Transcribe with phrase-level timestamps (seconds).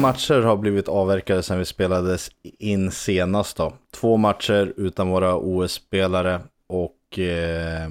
[0.00, 3.72] matcher har blivit avverkade sedan vi spelades in senast då.
[3.90, 7.88] Två matcher utan våra OS-spelare och eh,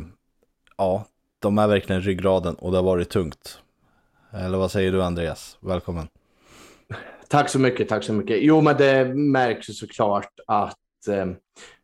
[0.78, 1.06] ja,
[1.40, 3.60] de är verkligen ryggraden och det har varit tungt.
[4.32, 5.58] Eller vad säger du Andreas?
[5.60, 6.08] Välkommen.
[7.28, 8.38] Tack så mycket, tack så mycket.
[8.42, 11.26] Jo, men det märks ju såklart att eh,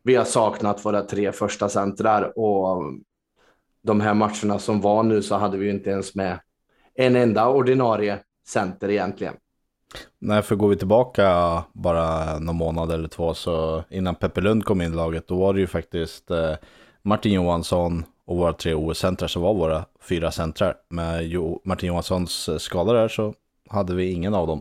[0.02, 2.82] vi har saknat våra tre första centrar och
[3.82, 6.40] de här matcherna som var nu så hade vi ju inte ens med
[6.94, 9.34] en enda ordinarie center egentligen.
[10.18, 14.80] Nej, för går vi tillbaka bara någon månad eller två så innan Peppe Lund kom
[14.80, 16.54] in i laget, då var det ju faktiskt eh,
[17.02, 20.74] Martin Johansson och våra tre OS-centrar som var våra fyra centrar.
[20.88, 23.34] Med jo Martin Johanssons eh, skada där så
[23.68, 24.60] hade vi ingen av dem.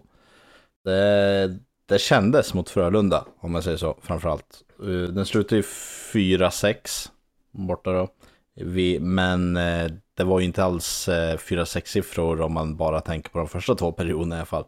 [0.84, 4.64] Det, det kändes mot Frölunda, om man säger så, framförallt.
[4.80, 7.10] Eh, den slutade ju 4-6
[7.52, 8.08] borta då.
[8.56, 13.30] Vi, men eh, det var ju inte alls eh, 4-6 siffror om man bara tänker
[13.30, 14.66] på de första två perioderna i alla fall.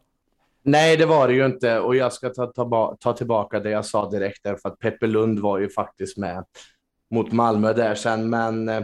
[0.67, 1.79] Nej, det var det ju inte.
[1.79, 5.07] Och jag ska ta, ta, ta tillbaka det jag sa direkt där, för att Peppe
[5.07, 6.45] Lund var ju faktiskt med
[7.11, 8.29] mot Malmö där sen.
[8.29, 8.83] Men eh,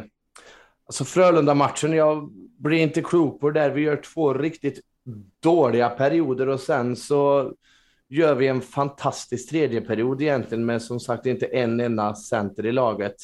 [0.86, 3.70] alltså Frölunda-matchen, jag blir inte klok på det där.
[3.70, 4.80] Vi gör två riktigt
[5.40, 7.54] dåliga perioder och sen så
[8.10, 12.72] gör vi en fantastisk tredje period egentligen men som sagt inte en enda center i
[12.72, 13.16] laget.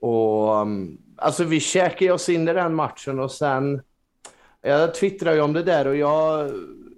[0.00, 3.82] Och mm, alltså vi käkar oss in i den matchen och sen
[4.62, 6.50] jag twittrar ju om det där och jag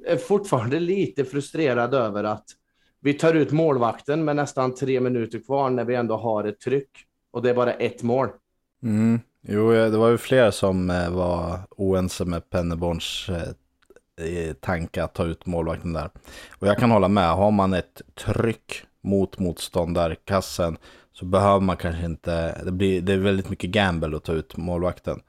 [0.09, 2.45] är fortfarande lite frustrerad över att
[3.01, 6.91] vi tar ut målvakten med nästan tre minuter kvar när vi ändå har ett tryck.
[7.31, 8.29] Och det är bara ett mål.
[8.83, 9.21] Mm.
[9.43, 15.25] Jo, det var ju fler som eh, var oense med Penneborns eh, tanke att ta
[15.25, 16.11] ut målvakten där.
[16.59, 20.77] Och jag kan hålla med, har man ett tryck mot motståndarkassen
[21.13, 24.57] så behöver man kanske inte, det, blir, det är väldigt mycket gamble att ta ut
[24.57, 25.21] målvakten.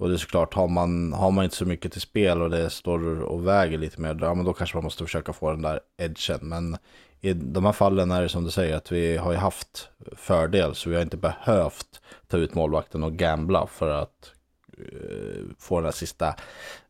[0.00, 2.70] Och det är såklart, har man, har man inte så mycket till spel och det
[2.70, 5.80] står och väger lite mer, ja men då kanske man måste försöka få den där
[5.98, 6.38] edgen.
[6.42, 6.76] Men
[7.20, 10.74] i de här fallen är det som du säger att vi har ju haft fördel
[10.74, 14.32] så vi har inte behövt ta ut målvakten och gambla för att
[14.78, 16.34] uh, få den där sista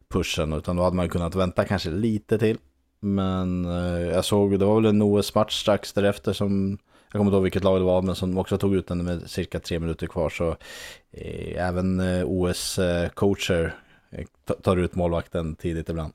[0.08, 0.52] pushen.
[0.52, 2.58] Utan då hade man kunnat vänta kanske lite till.
[3.00, 6.78] Men uh, jag såg, det var väl en OS-match strax därefter som
[7.12, 9.30] jag kommer inte ihåg vilket lag det var, men som också tog ut den med
[9.30, 10.28] cirka tre minuter kvar.
[10.28, 10.56] Så
[11.12, 13.74] eh, även eh, OS-coacher
[14.10, 14.26] eh,
[14.62, 16.12] tar ut målvakten tidigt ibland.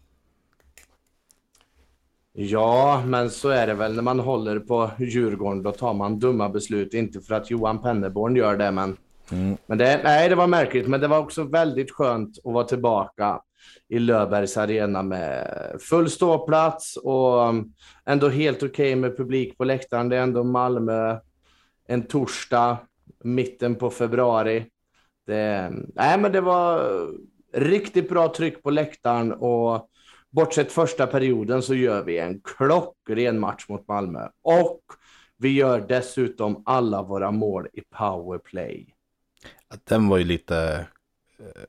[2.33, 5.63] Ja, men så är det väl när man håller på Djurgården.
[5.63, 6.93] Då tar man dumma beslut.
[6.93, 8.97] Inte för att Johan Penneborn gör det, men,
[9.31, 9.57] mm.
[9.65, 10.87] men det, nej, det var märkligt.
[10.87, 13.41] Men det var också väldigt skönt att vara tillbaka
[13.87, 15.47] i Löfbergs arena med
[15.79, 17.73] full ståplats och um,
[18.05, 20.09] ändå helt okej okay med publik på läktaren.
[20.09, 21.19] Det är ändå Malmö
[21.87, 22.77] en torsdag,
[23.23, 24.65] mitten på februari.
[25.27, 26.89] Det, um, nej, men det var
[27.53, 29.89] riktigt bra tryck på läktaren och
[30.31, 34.27] bortsett första perioden så gör vi en klockren match mot Malmö.
[34.41, 34.81] Och
[35.37, 38.93] vi gör dessutom alla våra mål i powerplay.
[39.83, 40.87] Den var ju lite
[41.39, 41.63] eh,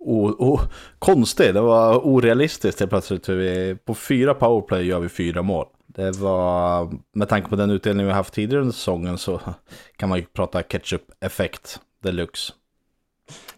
[0.00, 0.60] o, o,
[0.98, 3.28] konstig, det var orealistiskt helt plötsligt.
[3.28, 5.66] Vi, på fyra powerplay gör vi fyra mål.
[5.86, 9.40] Det var, med tanke på den utdelning vi haft tidigare under säsongen så
[9.96, 12.52] kan man ju prata ketchup-effekt deluxe.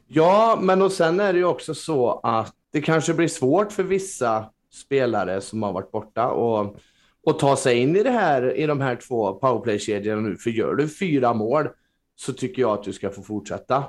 [0.06, 3.82] Ja, men och sen är det ju också så att det kanske blir svårt för
[3.82, 6.76] vissa spelare som har varit borta och,
[7.26, 10.36] och ta sig in i det här i de här två powerplay-kedjorna nu.
[10.36, 11.69] För gör du fyra mål
[12.16, 13.84] så tycker jag att du ska få fortsätta.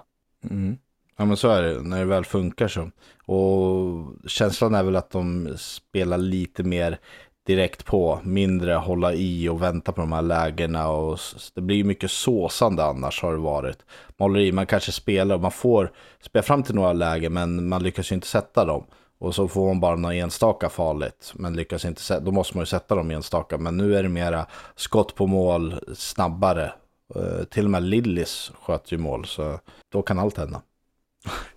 [0.49, 0.77] Mm.
[1.17, 2.89] Ja men så är det när det väl funkar så.
[3.25, 6.99] Och känslan är väl att de spelar lite mer
[7.45, 11.19] direkt på, mindre hålla i och vänta på de här lägena och
[11.53, 13.77] det blir ju mycket såsande annars har det varit.
[14.17, 15.91] Man håller i, man kanske spelar och man får
[16.21, 18.85] spela fram till några lägen men man lyckas ju inte sätta dem.
[19.19, 22.61] Och så får man bara några enstaka farligt, men lyckas inte sätta, då måste man
[22.61, 23.57] ju sätta dem enstaka.
[23.57, 24.45] Men nu är det mera
[24.75, 26.73] skott på mål snabbare.
[27.15, 29.59] Eh, till och med Lillis sköt ju mål, så
[29.91, 30.61] då kan allt hända.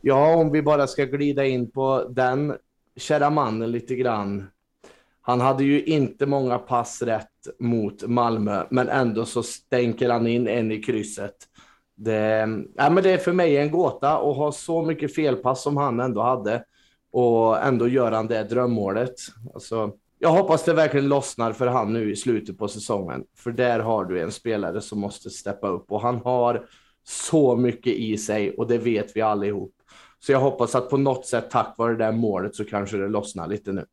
[0.01, 2.57] Ja, om vi bara ska glida in på den
[2.97, 4.47] kära mannen lite grann.
[5.21, 7.29] Han hade ju inte många pass rätt
[7.59, 11.37] mot Malmö, men ändå så stänker han in en i krysset.
[11.95, 15.77] Det, ja, men det är för mig en gåta att ha så mycket felpass som
[15.77, 16.65] han ändå hade
[17.13, 19.15] och ändå gör han det drömmålet.
[19.55, 23.81] Alltså, jag hoppas det verkligen lossnar för han nu i slutet på säsongen, för där
[23.81, 26.67] har du en spelare som måste steppa upp och han har
[27.09, 29.73] så mycket i sig och det vet vi allihop.
[30.19, 33.09] Så jag hoppas att på något sätt tack vare det där målet så kanske det
[33.09, 33.85] lossnar lite nu.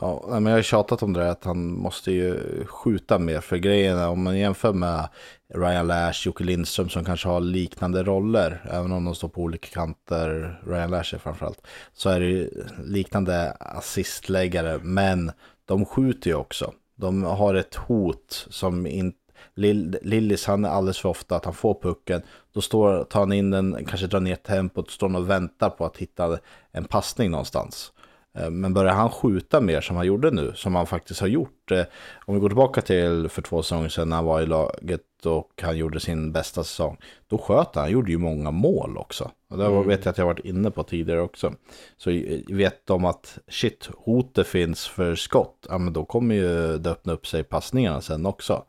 [0.00, 2.36] Ja, men jag har tjatat om det där att han måste ju
[2.66, 3.40] skjuta mer.
[3.40, 5.08] För grejen är om man jämför med
[5.54, 8.64] Ryan Lash, Jocke Lindström som kanske har liknande roller.
[8.70, 11.66] Även om de står på olika kanter, Ryan Lash är framförallt.
[11.92, 12.50] Så är det ju
[12.84, 14.78] liknande assistläggare.
[14.82, 15.32] Men
[15.64, 16.72] de skjuter ju också.
[16.96, 19.18] De har ett hot som inte
[19.54, 22.22] Lill, Lillis han är alldeles för ofta att han får pucken.
[22.52, 25.84] Då står, tar han in den, kanske drar ner tempot, står han och väntar på
[25.84, 26.38] att hitta
[26.72, 27.92] en passning någonstans.
[28.38, 31.70] Eh, men börjar han skjuta mer som han gjorde nu, som han faktiskt har gjort.
[31.70, 31.84] Eh,
[32.26, 35.62] om vi går tillbaka till för två säsonger sedan när han var i laget och
[35.62, 36.96] han gjorde sin bästa säsong.
[37.28, 39.30] Då sköt han, han gjorde ju många mål också.
[39.48, 39.88] Och det mm.
[39.88, 41.52] vet jag att jag varit inne på tidigare också.
[41.96, 42.10] Så
[42.48, 47.12] vet de att shit, hotet finns för skott, ja men då kommer ju det öppna
[47.12, 48.64] upp sig passningarna sen också.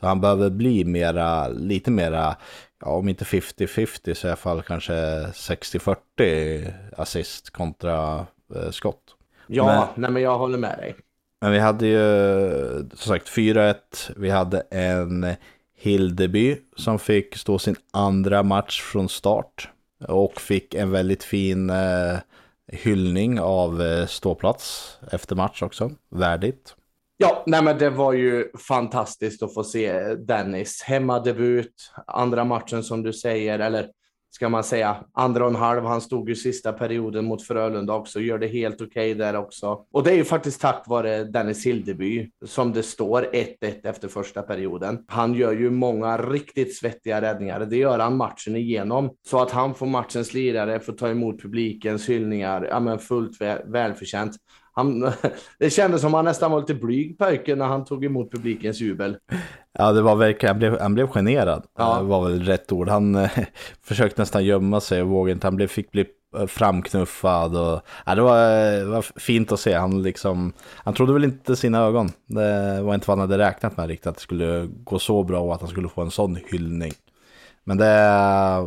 [0.00, 2.36] Så han behöver bli mera, lite mera,
[2.80, 9.02] ja, om inte 50-50 så i alla fall kanske 60-40 assist kontra eh, skott.
[9.46, 10.94] Ja, men, nej, men jag håller med dig.
[11.40, 13.74] Men vi hade ju som sagt 4-1.
[14.16, 15.26] Vi hade en
[15.80, 19.68] Hildeby som fick stå sin andra match från start.
[20.08, 22.18] Och fick en väldigt fin eh,
[22.66, 25.90] hyllning av eh, ståplats efter match också.
[26.08, 26.74] Värdigt.
[27.20, 33.02] Ja, nej men det var ju fantastiskt att få se Dennis hemmadebut, andra matchen som
[33.02, 33.90] du säger, eller
[34.30, 35.84] ska man säga, andra och en halv.
[35.84, 39.84] Han stod ju sista perioden mot Frölunda också, gör det helt okej okay där också.
[39.92, 44.42] Och det är ju faktiskt tack vare Dennis Hildeby som det står 1-1 efter första
[44.42, 45.04] perioden.
[45.08, 47.60] Han gör ju många riktigt svettiga räddningar.
[47.60, 52.08] Det gör han matchen igenom så att han får matchens lirare, får ta emot publikens
[52.08, 54.32] hyllningar, ja men fullt välförtjänt.
[54.78, 55.00] Han,
[55.58, 59.16] det kändes som han nästan var lite blyg pojken när han tog emot publikens jubel.
[59.78, 61.62] Ja, det var verkligen, han blev, han blev generad.
[61.78, 61.98] Ja.
[61.98, 62.88] Det var väl rätt ord.
[62.88, 63.30] Han eh,
[63.82, 65.46] försökte nästan gömma sig och vågade inte.
[65.46, 69.74] Han blev, fick bli eh, framknuffad och ja, det, var, det var fint att se.
[69.74, 72.10] Han, liksom, han trodde väl inte sina ögon.
[72.26, 75.40] Det var inte vad han hade räknat med riktigt, att det skulle gå så bra
[75.40, 76.92] och att han skulle få en sån hyllning.
[77.64, 77.94] Men det,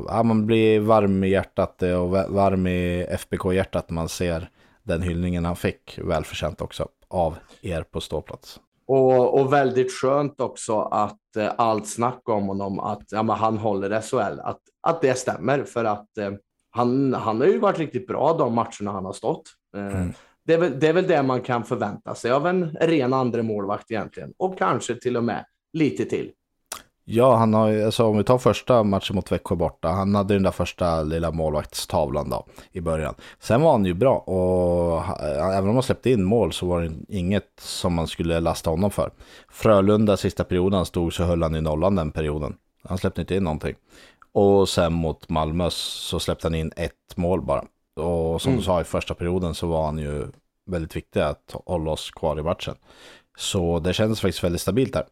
[0.08, 4.50] ja, man blir varm i hjärtat och varm i FBK-hjärtat när man ser
[4.84, 8.60] den hyllningen han fick välförtjänt också av er på ståplats.
[8.86, 13.58] Och, och väldigt skönt också att eh, allt snack om honom, att ja, men han
[13.58, 15.64] håller SHL, att, att det stämmer.
[15.64, 16.32] För att eh,
[16.70, 19.44] han, han har ju varit riktigt bra de matcherna han har stått.
[19.76, 20.14] Eh, mm.
[20.46, 23.44] det, är väl, det är väl det man kan förvänta sig av en ren andra
[23.44, 24.34] målvakt egentligen.
[24.38, 26.32] Och kanske till och med lite till.
[27.14, 30.44] Ja, han har alltså om vi tar första matchen mot Växjö borta, han hade den
[30.44, 33.16] där första lilla målvaktstavlan då i början.
[33.40, 35.04] Sen var han ju bra och
[35.54, 38.92] även om han släppte in mål så var det inget som man skulle lasta honom
[38.92, 39.12] för.
[39.50, 42.56] Frölunda sista perioden stod så höll han i nollan den perioden.
[42.84, 43.76] Han släppte inte in någonting.
[44.34, 47.64] Och sen mot Malmö så släppte han in ett mål bara.
[47.96, 48.58] Och som mm.
[48.60, 50.28] du sa i första perioden så var han ju
[50.66, 52.76] väldigt viktig att hålla oss kvar i matchen.
[53.38, 55.06] Så det kändes faktiskt väldigt stabilt där.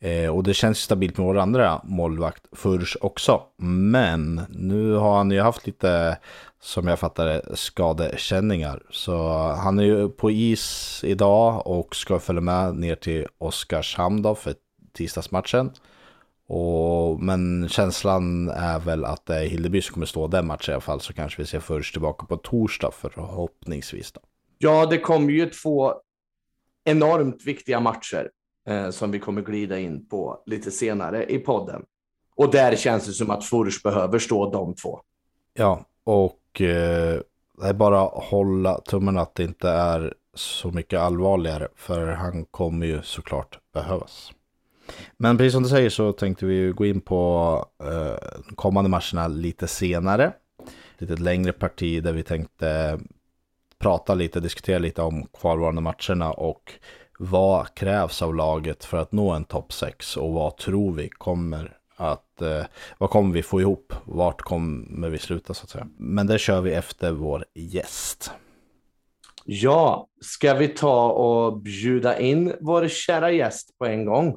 [0.00, 3.42] Eh, och det känns stabilt med vår andra målvakt Furs också.
[3.56, 6.18] Men nu har han ju haft lite,
[6.60, 8.82] som jag fattar det, skadekänningar.
[8.90, 14.34] Så han är ju på is idag och ska följa med ner till Oskarshamn då
[14.34, 14.54] för
[14.92, 15.70] tisdagsmatchen.
[16.48, 20.74] Och, men känslan är väl att det är Hildeby som kommer stå den matchen i
[20.74, 21.00] alla fall.
[21.00, 24.12] Så kanske vi ser Furs tillbaka på torsdag förhoppningsvis.
[24.12, 24.20] Då.
[24.58, 25.94] Ja, det kommer ju två
[26.84, 28.30] enormt viktiga matcher
[28.68, 31.82] eh, som vi kommer glida in på lite senare i podden.
[32.36, 35.00] Och där känns det som att Furs behöver stå de två.
[35.54, 37.20] Ja, och eh,
[37.60, 41.68] det är bara att hålla tummen att det inte är så mycket allvarligare.
[41.76, 44.32] För han kommer ju såklart behövas.
[45.16, 49.68] Men precis som du säger så tänkte vi gå in på eh, kommande matcherna lite
[49.68, 50.32] senare.
[50.98, 52.98] Lite längre parti där vi tänkte
[53.78, 56.72] prata lite, diskutera lite om kvarvarande matcherna och
[57.18, 61.76] vad krävs av laget för att nå en topp 6 och vad tror vi kommer
[61.96, 62.64] att, eh,
[62.98, 63.92] vad kommer vi få ihop?
[64.04, 65.88] Vart kommer vi sluta så att säga?
[65.96, 68.30] Men det kör vi efter vår gäst.
[69.44, 74.36] Ja, ska vi ta och bjuda in vår kära gäst på en gång?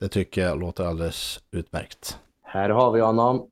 [0.00, 2.18] Det tycker jag låter alldeles utmärkt.
[2.42, 3.48] Här har vi honom.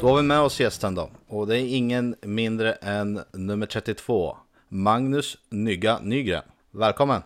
[0.00, 1.10] Då har vi med oss gästen då.
[1.28, 4.36] Och det är ingen mindre än nummer 32.
[4.74, 6.42] Magnus Nygga Nygren.
[6.70, 7.22] Välkommen!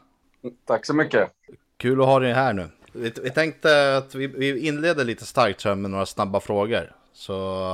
[0.64, 1.30] Tack så mycket!
[1.76, 2.68] Kul att ha dig här nu.
[2.92, 6.92] Vi, vi tänkte att vi, vi inleder lite starkt tror med några snabba frågor.
[7.12, 7.32] Så...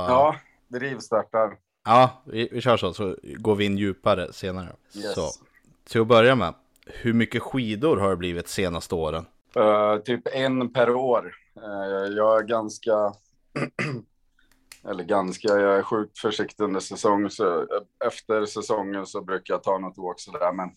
[0.09, 0.35] Ja,
[0.67, 1.57] vi rivstartar.
[1.85, 4.69] Ja, vi, vi kör så, så går vi in djupare senare.
[4.95, 5.13] Yes.
[5.13, 5.29] Så,
[5.89, 6.53] till att börja med,
[6.85, 9.25] hur mycket skidor har det blivit senaste åren?
[9.57, 11.35] Uh, typ en per år.
[11.57, 12.91] Uh, jag är ganska
[14.89, 17.67] eller ganska, jag är sjukt försiktig under säsong, så
[18.05, 20.69] efter säsongen så brukar jag ta något åk sådär, men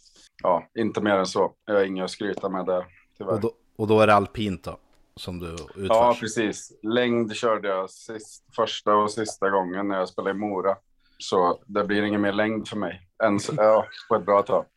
[0.43, 1.53] ja, inte mer än så.
[1.65, 2.87] Jag har inget att skryta med där,
[3.19, 3.33] tyvärr.
[3.33, 4.79] Och då, och då är det alpint då,
[5.17, 5.87] som du utförs?
[5.88, 6.73] Ja, precis.
[6.83, 10.77] Längd körde jag sist, första och sista gången när jag spelade i Mora.
[11.19, 13.09] Så det blir ingen mer längd för mig.
[13.25, 14.65] Än så, ja, på ett bra tag.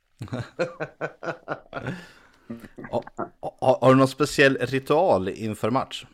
[2.91, 3.03] Ha,
[3.39, 6.05] ha, har du någon speciell ritual inför match?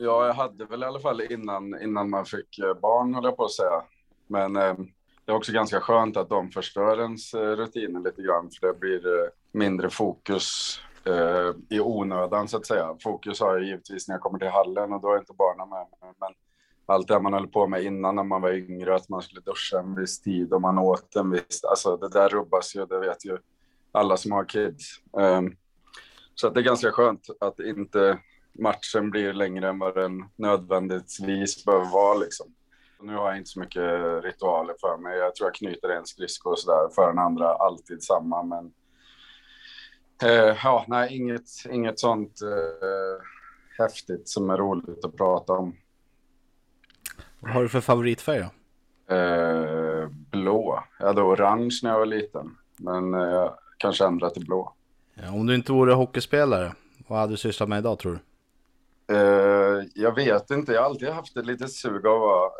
[0.00, 3.36] Ja, jag hade väl i alla fall innan, innan man fick eh, barn, höll jag
[3.36, 3.82] på att säga.
[4.26, 4.74] Men eh,
[5.24, 8.78] det är också ganska skönt att de förstör ens eh, rutiner lite grann, för det
[8.78, 12.96] blir eh, mindre fokus eh, i onödan så att säga.
[13.02, 15.86] Fokus har jag givetvis när jag kommer till hallen och då är inte barnen med.
[16.00, 16.32] Men
[16.86, 19.78] allt det man höll på med innan när man var yngre, att man skulle duscha
[19.78, 23.24] en viss tid och man åt en viss, alltså det där rubbas ju, det vet
[23.26, 23.38] ju
[23.92, 25.00] alla som har kids.
[25.12, 25.56] Um,
[26.34, 28.18] så att det är ganska skönt att inte
[28.58, 32.54] matchen blir längre än vad den nödvändigtvis behöver vara liksom.
[33.02, 35.18] Nu har jag inte så mycket ritualer för mig.
[35.18, 38.42] Jag tror jag knyter en skridsko och sådär för den andra, alltid samma.
[38.42, 38.72] Men
[40.22, 43.24] eh, ja, nej, inget, inget sånt eh,
[43.78, 45.76] häftigt som är roligt att prata om.
[47.40, 49.14] Vad har du för favoritfärg då?
[49.14, 50.84] Eh, blå.
[50.98, 54.74] Jag hade orange när jag var liten, men eh, jag kanske ändrat till blå.
[55.14, 56.72] Ja, om du inte vore hockeyspelare,
[57.08, 58.18] vad hade du sysslat med idag tror du?
[59.12, 62.50] Eh, jag vet inte, jag har alltid haft ett litet sug av att vara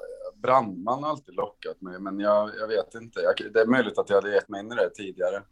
[0.43, 3.21] brandman har alltid lockat mig, men jag, jag vet inte.
[3.21, 5.43] Jag, det är möjligt att jag hade gett mig in i det tidigare.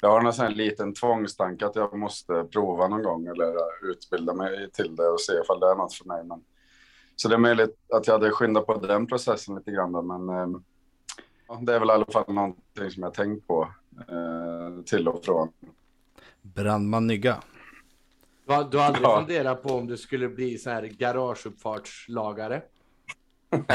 [0.00, 4.34] Jag har en sån här liten tvångstanke att jag måste prova någon gång eller utbilda
[4.34, 6.24] mig till det och se ifall det är något för mig.
[6.24, 6.44] Men,
[7.16, 10.28] så det är möjligt att jag hade skyndat på den processen lite grann, då, men
[10.28, 13.68] eh, det är väl i alla fall någonting som jag tänkt på
[14.08, 15.48] eh, till och från.
[16.42, 17.42] Brandman Nygga.
[18.46, 19.16] Du har, du har aldrig Ja.
[19.18, 22.62] funderat på om du skulle bli så här garageuppfartslagare?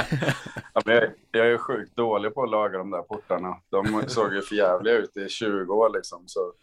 [0.74, 3.56] Ja, men jag, jag är sjukt dålig på att laga de där portarna.
[3.70, 6.24] De såg ju för jävliga ut i 20 år liksom.
[6.28, 6.54] Så.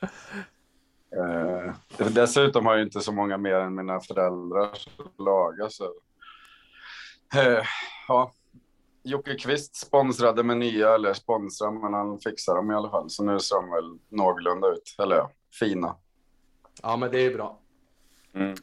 [1.16, 1.75] Eh,
[2.11, 5.70] dessutom har jag inte så många mer än mina föräldrar att laga.
[5.70, 5.84] Så.
[7.34, 7.64] Eh,
[8.08, 8.32] ja.
[9.02, 13.11] Jocke Kvist sponsrade med nya, eller sponsrar, men han fixar dem i alla fall.
[13.11, 15.30] Så nu ser de väl någorlunda ut, eller ja,
[15.61, 15.96] fina.
[16.82, 17.61] Ja, men det är bra.
[18.34, 18.54] Mm.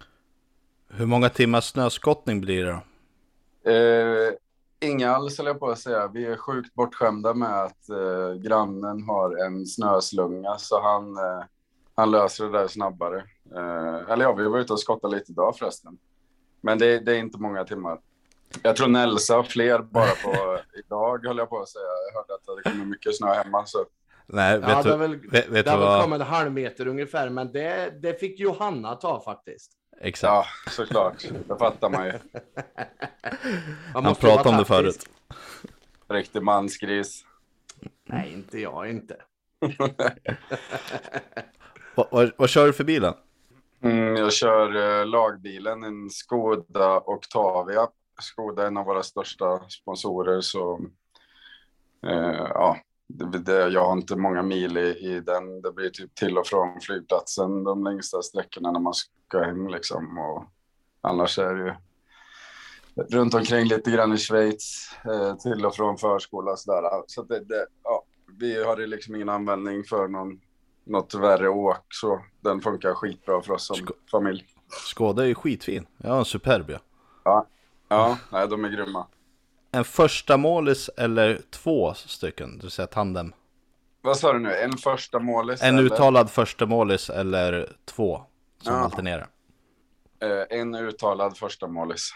[0.89, 2.81] Hur många timmars snöskottning blir det då?
[3.71, 4.33] Eh,
[4.79, 6.07] inga alls, höll jag på att säga.
[6.07, 11.43] Vi är sjukt bortskämda med att eh, grannen har en snöslunga, så han, eh,
[11.95, 13.23] han löser det där snabbare.
[13.55, 15.97] Eh, eller ja, vi var ute och skottade lite idag förresten.
[16.61, 17.99] Men det, det är inte många timmar.
[18.63, 21.83] Jag tror Nelsa har fler bara på idag, höll jag på att säga.
[21.83, 23.65] Jag hörde att det kommer mycket snö hemma.
[23.65, 23.85] Så.
[24.27, 26.01] Nej, vet Ja, det du, har väl, vet, vet det du vad?
[26.03, 29.71] kommit en halv meter ungefär, men det, det fick Johanna ta faktiskt.
[30.01, 30.31] Exakt.
[30.65, 31.25] Ja, såklart.
[31.47, 32.13] Det fattar man ju.
[33.93, 35.09] Man Han pratade om det förut.
[36.09, 37.25] Riktig mansgris.
[38.05, 39.15] Nej, inte jag inte.
[41.95, 43.13] Vad, vad, vad kör du för bilen?
[43.83, 47.87] Mm, jag kör eh, lagbilen, en Skoda Octavia.
[48.21, 50.79] Skoda är en av våra största sponsorer, så
[52.07, 52.77] eh, ja,
[53.17, 55.61] det, jag har inte många mil i, i den.
[55.61, 60.17] Det blir typ till och från flygplatsen de längsta sträckorna när man ska hem liksom.
[60.17, 60.45] Och
[61.01, 61.73] annars är det ju
[63.17, 67.03] runt omkring lite grann i Schweiz, eh, till och från förskola och sådär.
[67.07, 68.03] Så det, det, ja,
[68.39, 70.39] vi har ju liksom ingen användning för någon,
[70.85, 74.45] något värre åk, så den funkar skitbra för oss som Sko- familj.
[74.69, 75.87] Skåda är ju skitfin.
[75.97, 76.79] Jag har en Superb ja.
[77.23, 77.47] Ja,
[77.87, 79.07] ja nej, de är grymma.
[79.71, 83.33] En första målis eller två stycken, vill säga tandem.
[84.01, 84.55] Vad sa du nu?
[84.55, 85.61] En första målis?
[85.61, 85.83] En eller?
[85.83, 88.23] uttalad första målis eller två
[88.61, 88.79] som Ja.
[88.79, 89.27] alternerar.
[90.19, 92.11] Eh, en uttalad första målis.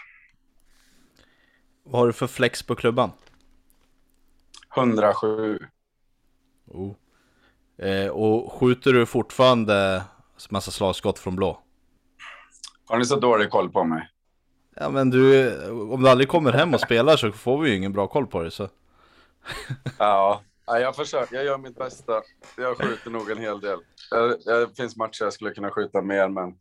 [1.84, 3.10] Vad har du för flex på klubban?
[4.76, 5.58] 107.
[6.66, 6.94] Oh.
[7.78, 10.02] Eh, och skjuter du fortfarande
[10.50, 11.62] massa slagskott från blå?
[12.86, 14.08] Har ni så dålig koll på mig?
[14.80, 17.92] Ja men du, om du aldrig kommer hem och spelar så får vi ju ingen
[17.92, 18.68] bra koll på dig så.
[19.98, 21.36] Ja, ja, jag försöker.
[21.36, 22.22] Jag gör mitt bästa.
[22.56, 23.78] Jag skjuter nog en hel del.
[24.44, 26.54] Det finns matcher jag skulle kunna skjuta mer, men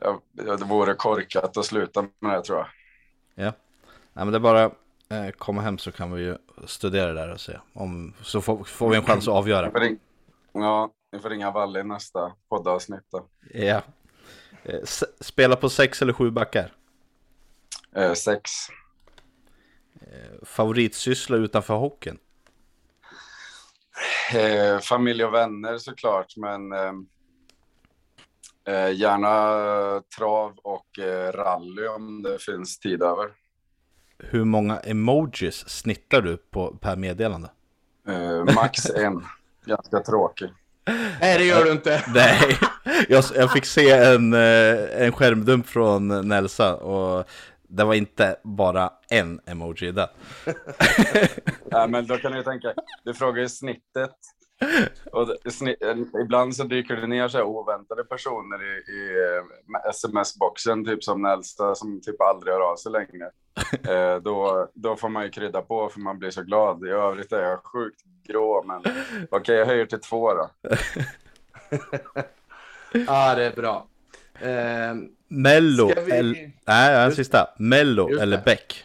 [0.00, 2.66] jag, det vore korkat att sluta med det tror jag.
[3.46, 3.52] Ja.
[4.12, 4.64] Nej men det är bara
[5.08, 7.58] eh, komma hem så kan vi ju studera det där och se.
[7.72, 9.88] Om, så får, får vi en chans att avgöra.
[10.52, 13.04] Ja, ni får ringa Valle i nästa poddavsnitt.
[13.12, 13.26] Då.
[13.54, 13.82] Ja.
[14.62, 14.80] Eh,
[15.20, 16.72] spela på sex eller sju backar.
[17.96, 18.50] Eh, sex.
[20.42, 22.18] Favoritsyssla utanför hockeyn.
[24.34, 26.92] Eh, familj och vänner såklart, men eh,
[28.74, 33.30] eh, gärna trav och eh, rally om det finns tid över.
[34.18, 37.50] Hur många emojis snittar du på per meddelande?
[38.08, 39.24] Eh, max en.
[39.64, 40.48] Ganska tråkig.
[41.20, 42.04] Nej, det gör du inte.
[42.14, 42.58] Nej,
[43.08, 47.28] jag, jag fick se en, eh, en skärmdump från Nelsa och
[47.70, 50.08] det var inte bara en emoji där.
[51.70, 52.74] Nej, men då kan du tänka,
[53.04, 54.16] du frågar ju snittet.
[55.12, 55.78] Och det, snitt,
[56.24, 61.22] ibland så dyker det ner så här oväntade personer i, i eh, sms-boxen, typ som
[61.22, 63.30] Nelsta som typ aldrig hör av sig längre.
[63.88, 66.86] Eh, då, då får man ju krydda på för man blir så glad.
[66.86, 70.50] I övrigt är jag sjukt grå, men okej, okay, jag höjer till två då.
[73.06, 73.86] ja, det är bra.
[74.40, 74.94] Eh,
[75.32, 76.12] Mello, vi...
[76.12, 76.52] eller...
[76.66, 77.54] Nej, en sista.
[77.58, 78.84] Mello eller Beck?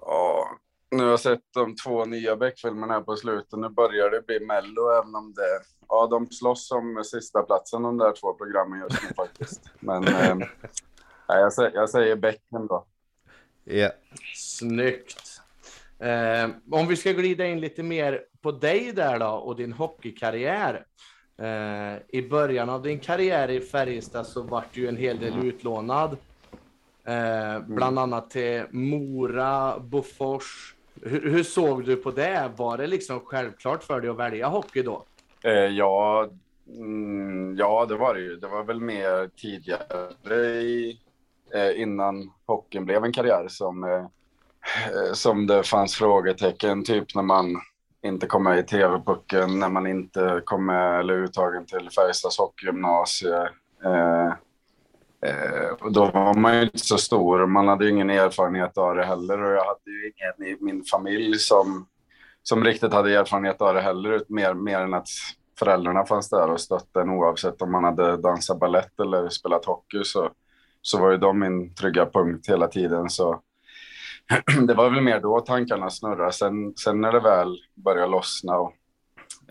[0.00, 0.58] Ja,
[0.90, 3.58] nu har jag sett de två nya Beck-filmerna här på slutet.
[3.58, 5.60] Nu börjar det bli Mello, även om det...
[5.88, 9.60] Ja, de slåss om sista platsen de där två programmen just nu faktiskt.
[9.80, 10.36] Men eh,
[11.28, 12.86] jag, säger, jag säger Beck ändå.
[13.66, 13.92] Yeah.
[14.34, 15.40] Snyggt.
[15.98, 20.84] Eh, om vi ska glida in lite mer på dig där då och din hockeykarriär.
[21.38, 26.16] Eh, I början av din karriär i Färjestad så vart du en hel del utlånad.
[27.04, 30.74] Eh, bland annat till Mora, Bofors.
[31.02, 32.50] Hur, hur, såg du på det?
[32.56, 35.04] Var det liksom självklart för dig att välja hockey då?
[35.42, 36.28] Eh, ja,
[36.68, 38.36] mm, ja, det var det ju.
[38.36, 41.00] Det var väl mer tidigare i,
[41.54, 46.84] eh, innan hockeyn blev en karriär som, eh, eh, som det fanns frågetecken.
[46.84, 47.56] Typ när man
[48.06, 53.48] inte kom med i TV-pucken, när man inte kom med eller uttagen till Färjestads hockeygymnasie.
[53.84, 54.26] Eh,
[55.30, 59.04] eh, då var man ju inte så stor, man hade ju ingen erfarenhet av det
[59.04, 61.86] heller och jag hade ju ingen i min familj som,
[62.42, 65.08] som riktigt hade erfarenhet av det heller, mer, mer än att
[65.58, 70.04] föräldrarna fanns där och stötte en oavsett om man hade dansat ballett eller spelat hockey
[70.04, 70.30] så,
[70.82, 73.10] så var ju de min trygga punkt hela tiden.
[73.10, 73.40] Så
[74.66, 76.32] det var väl mer då tankarna snurrade.
[76.32, 78.72] Sen, sen när det väl började lossna och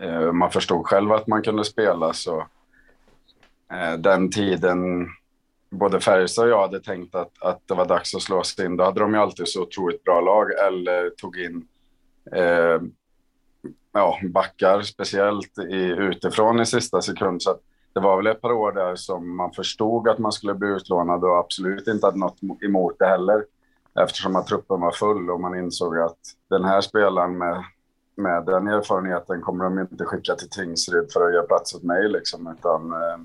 [0.01, 2.47] eh, man förstod själv att man kunde spela så
[3.71, 5.07] eh, den tiden
[5.69, 8.77] både Färjestad och jag hade tänkt att, att det var dags att slå sig in.
[8.77, 11.67] Då hade de ju alltid så otroligt bra lag eller eh, tog in
[12.31, 12.81] eh,
[13.93, 17.41] ja, backar, speciellt i, utifrån i sista sekund.
[17.41, 17.57] Så
[17.93, 21.23] det var väl ett par år där som man förstod att man skulle bli utlånad
[21.23, 23.45] och absolut inte hade något emot det heller
[23.99, 27.63] eftersom att truppen var full och man insåg att den här spelaren med,
[28.15, 32.09] med den erfarenheten kommer de inte skicka till Tingsryd för att göra plats åt mig.
[32.09, 33.17] Liksom, utan, eh,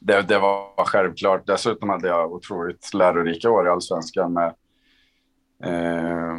[0.00, 1.46] det, det, var självklart.
[1.46, 4.54] Dessutom hade jag otroligt lärorika år i allsvenskan med
[5.62, 6.36] eh,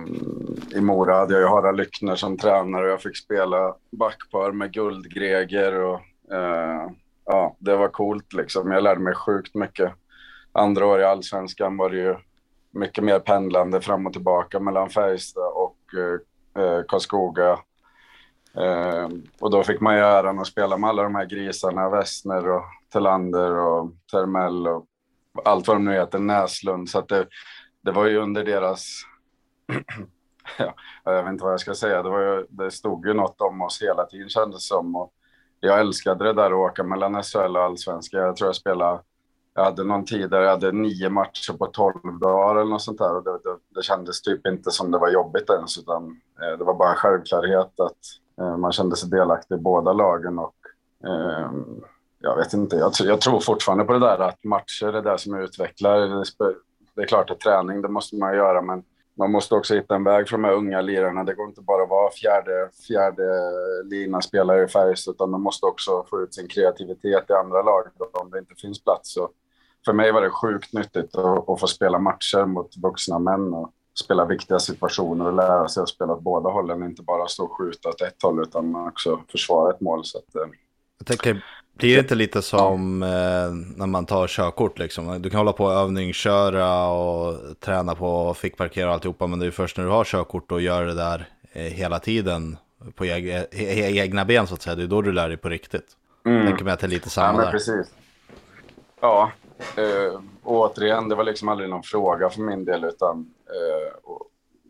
[0.77, 4.73] i Mora hade jag ju Harald Lyckner som tränare och jag fick spela backpar med
[4.73, 6.01] Guldgreger och
[6.33, 6.91] eh,
[7.25, 8.71] ja, det var coolt liksom.
[8.71, 9.91] Jag lärde mig sjukt mycket.
[10.51, 12.15] Andra år i allsvenskan var det ju
[12.77, 17.59] mycket mer pendlande fram och tillbaka mellan Färjestad och eh, eh Karlskoga.
[18.57, 19.07] Eh,
[19.39, 22.63] och då fick man ju äran att spela med alla de här grisarna, Wessner och
[22.93, 24.85] Telander och Termell och
[25.45, 26.89] allt vad de nu heter, Näslund.
[26.89, 27.27] Så att det,
[27.81, 28.87] det var ju under deras...
[30.57, 32.03] ja, jag vet inte vad jag ska säga.
[32.03, 34.95] Det, var ju, det stod ju något om oss hela tiden kändes det som.
[34.95, 35.13] Och
[35.59, 38.21] jag älskade det där att åka mellan SHL och Allsvenskan.
[38.21, 39.01] Jag tror jag spelade
[39.57, 42.97] jag hade någon tid där jag hade nio matcher på tolv dagar eller något sånt
[42.97, 43.15] där.
[43.15, 46.63] Och det, det, det kändes typ inte som det var jobbigt ens, utan eh, det
[46.63, 47.97] var bara en självklarhet att
[48.41, 50.39] eh, man kände sig delaktig i båda lagen.
[50.39, 50.55] Och,
[51.05, 51.51] eh,
[52.19, 55.35] jag vet inte, jag, jag, tror fortfarande på det där att matcher är det som
[55.35, 55.99] utvecklar.
[55.99, 56.55] Det,
[56.95, 58.83] det är klart att träning, det måste man göra, men
[59.17, 61.23] man måste också hitta en väg för de här unga lirarna.
[61.23, 63.23] Det går inte bara att vara fjärde, fjärde
[63.83, 67.83] lina spelare i Färjestad, utan man måste också få ut sin kreativitet i andra lag
[68.13, 69.13] om det inte finns plats.
[69.13, 69.29] Så
[69.85, 73.71] för mig var det sjukt nyttigt att, att få spela matcher mot vuxna män och
[74.03, 76.83] spela viktiga situationer och lära sig att spela åt båda hållen.
[76.83, 80.05] Inte bara stå och skjuta åt ett håll utan också försvara ett mål.
[80.05, 80.49] Så att, eh,
[80.97, 81.43] jag tänker,
[81.77, 83.09] blir det inte lite som eh,
[83.77, 85.21] när man tar körkort liksom?
[85.21, 89.45] Du kan hålla på och övningsköra och träna på fick parkera och alltihopa, men det
[89.45, 92.57] är först när du har körkort och gör det där eh, hela tiden
[92.95, 93.47] på eg
[93.97, 95.85] egna ben så att säga, det är då du lär dig på riktigt.
[96.25, 96.37] Mm.
[96.37, 97.51] Jag tänker mig att det är lite samma ja, där.
[97.51, 97.91] Precis.
[99.01, 99.31] Ja,
[99.77, 103.93] Eh, återigen, det var liksom aldrig någon fråga för min del, utan eh,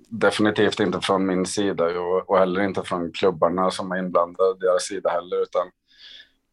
[0.09, 4.83] definitivt inte från min sida och, och heller inte från klubbarna som var inblandade, deras
[4.83, 5.67] sida heller, utan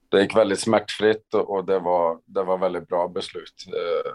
[0.08, 3.66] det gick väldigt smärtfritt och, och det, var, det var väldigt bra beslut.
[3.66, 4.12] Eh,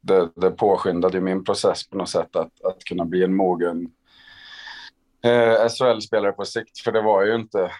[0.00, 3.88] det, det påskyndade min process på något sätt att, att kunna bli en mogen
[5.24, 7.70] eh, SHL-spelare på sikt, för det var ju inte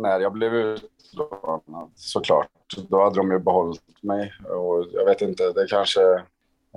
[0.00, 2.48] när jag blev utlånad såklart.
[2.88, 6.02] Då hade de ju behållit mig och jag vet inte, det kanske...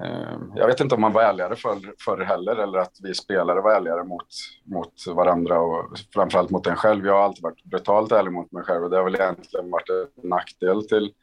[0.01, 3.61] Eh, jag vet inte om man var ärligare förr, för heller eller att vi spelare
[3.61, 4.27] var ärligare mot,
[4.63, 7.05] mot varandra och framförallt mot en själv.
[7.05, 9.89] Jag har alltid varit brutalt ärlig mot mig själv och det har väl egentligen varit
[9.89, 11.13] en nackdel till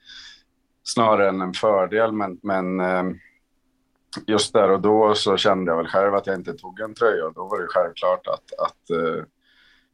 [0.83, 2.13] snarare än en fördel.
[2.13, 3.03] Men, men eh,
[4.27, 7.27] just där och då så kände jag väl själv att jag inte tog en tröja.
[7.27, 9.25] och Då var det självklart att, att eh,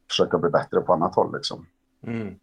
[0.09, 1.33] försöka bli bättre på annat håll.
[1.35, 1.65] Liksom.
[2.07, 2.35] Mm.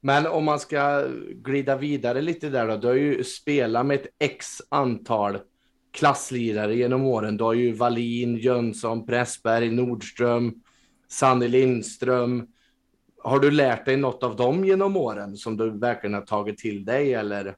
[0.00, 2.76] Men om man ska glida vidare lite där då.
[2.76, 5.38] Du har ju spelat med ett x antal
[5.92, 7.36] klasslirare genom åren.
[7.36, 10.54] Du har ju Wallin, Jönsson, Pressberg, Nordström,
[11.08, 12.46] Sanny Lindström.
[13.22, 16.84] Har du lärt dig något av dem genom åren som du verkligen har tagit till
[16.84, 17.56] dig eller?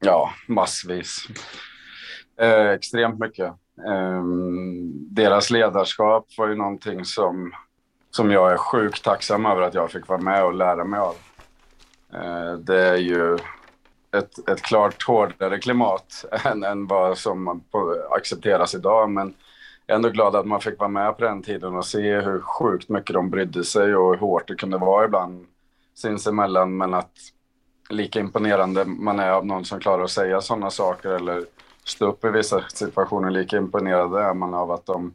[0.00, 1.28] Ja, massvis.
[2.40, 3.46] Eh, extremt mycket.
[3.86, 4.24] Eh,
[5.10, 7.52] deras ledarskap var ju någonting som,
[8.16, 11.14] som jag är sjukt tacksam över att jag fick vara med och lära mig av.
[12.12, 13.34] Eh, det är ju
[14.16, 17.62] ett, ett klart hårdare klimat än, än vad som
[18.10, 19.10] accepteras idag.
[19.10, 19.34] Men
[19.86, 22.40] jag är ändå glad att man fick vara med på den tiden och se hur
[22.40, 25.46] sjukt mycket de brydde sig och hur hårt det kunde vara ibland
[25.94, 26.76] sinsemellan.
[26.76, 27.12] Men att
[27.90, 31.44] lika imponerande man är av någon som klarar att säga sådana saker eller
[31.84, 35.14] stå upp i vissa situationer, lika imponerad är man av att de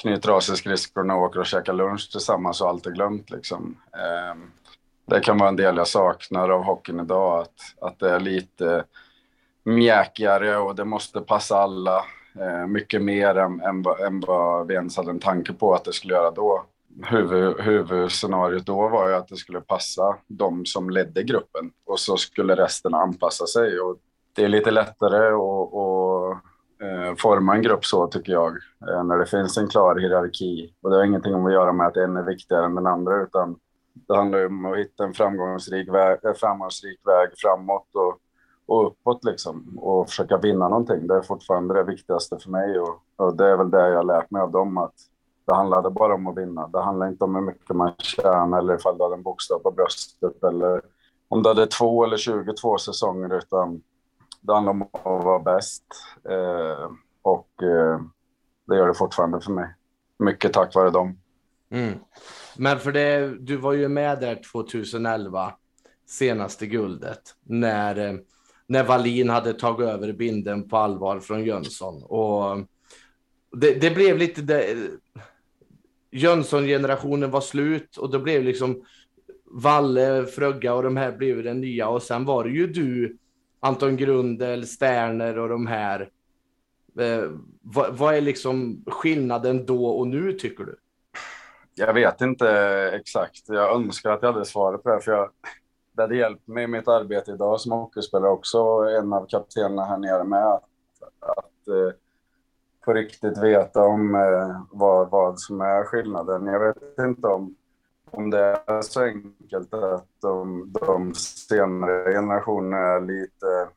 [0.00, 3.30] knyter av sig skridskorna och åker och käkar lunch tillsammans och allt är glömt.
[3.30, 3.76] Liksom.
[3.92, 4.50] Ehm,
[5.06, 8.84] det kan vara en del jag saknar av hockeyn idag, att, att det är lite
[9.64, 12.04] mjäkigare och det måste passa alla
[12.40, 15.92] eh, mycket mer än, än, än, vad vi ens hade en tanke på att det
[15.92, 16.64] skulle göra då.
[17.02, 22.16] Huvud, huvudscenariot då var ju att det skulle passa de som ledde gruppen och så
[22.16, 23.80] skulle resten anpassa sig.
[23.80, 23.96] Och
[24.34, 25.72] det är lite lättare att
[26.80, 28.52] eh, forma en grupp så tycker jag,
[28.88, 30.74] eh, när det finns en klar hierarki.
[30.82, 33.56] Och det har ingenting att göra med att en är viktigare än den andra, utan
[33.92, 38.18] det handlar om att hitta en framgångsrik väg, framgångsrik väg framåt och,
[38.66, 41.06] och uppåt liksom och försöka vinna någonting.
[41.06, 44.04] Det är fortfarande det viktigaste för mig och, och det är väl det jag har
[44.04, 44.94] lärt mig av dem att
[45.46, 46.68] det handlade bara om att vinna.
[46.68, 49.70] Det handlar inte om hur mycket man tjänar eller ifall du hade en bokstav på
[49.70, 50.80] bröstet eller
[51.28, 53.82] om du hade två eller 22 säsonger utan
[54.40, 55.84] det handlar om att vara bäst.
[56.28, 56.90] Eh,
[57.22, 58.00] och eh,
[58.66, 59.74] det gör det fortfarande för mig.
[60.18, 61.18] Mycket tack vare dem.
[61.70, 61.98] Mm.
[62.56, 65.52] Men för det, du var ju med där 2011,
[66.06, 68.18] senaste guldet, när, eh,
[68.66, 72.02] när Wallin hade tagit över binden på allvar från Jönsson.
[72.02, 72.58] Och
[73.56, 74.42] det, det blev lite...
[74.42, 74.76] Det,
[76.12, 78.82] Jönsson-generationen var slut och då blev liksom
[79.44, 81.88] Valle, Frögga och de här blev den nya.
[81.88, 83.18] Och sen var det ju du,
[83.60, 86.10] Anton Grundel, Sterner och de här.
[86.98, 87.30] Eh,
[87.62, 90.76] vad, vad, är liksom skillnaden då och nu tycker du?
[91.74, 92.48] Jag vet inte
[92.94, 93.48] exakt.
[93.48, 95.00] Jag önskar att jag hade svaret på det.
[95.00, 95.30] För jag,
[95.92, 98.58] det hade hjälpt mig i mitt arbete idag som hockeyspelare också.
[98.98, 100.46] En av kaptenerna här nere med.
[100.46, 100.64] Att,
[101.20, 101.94] att eh,
[102.84, 106.46] på riktigt veta om eh, vad, vad som är skillnaden.
[106.46, 107.56] Jag vet inte om,
[108.10, 113.68] om det är så enkelt att de, de senare generationerna är lite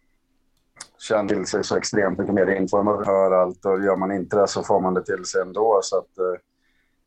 [1.00, 4.48] känner till sig så extremt mycket mer informerade hör allt och gör man inte det
[4.48, 5.80] så får man det till sig ändå.
[5.84, 6.42] Så att,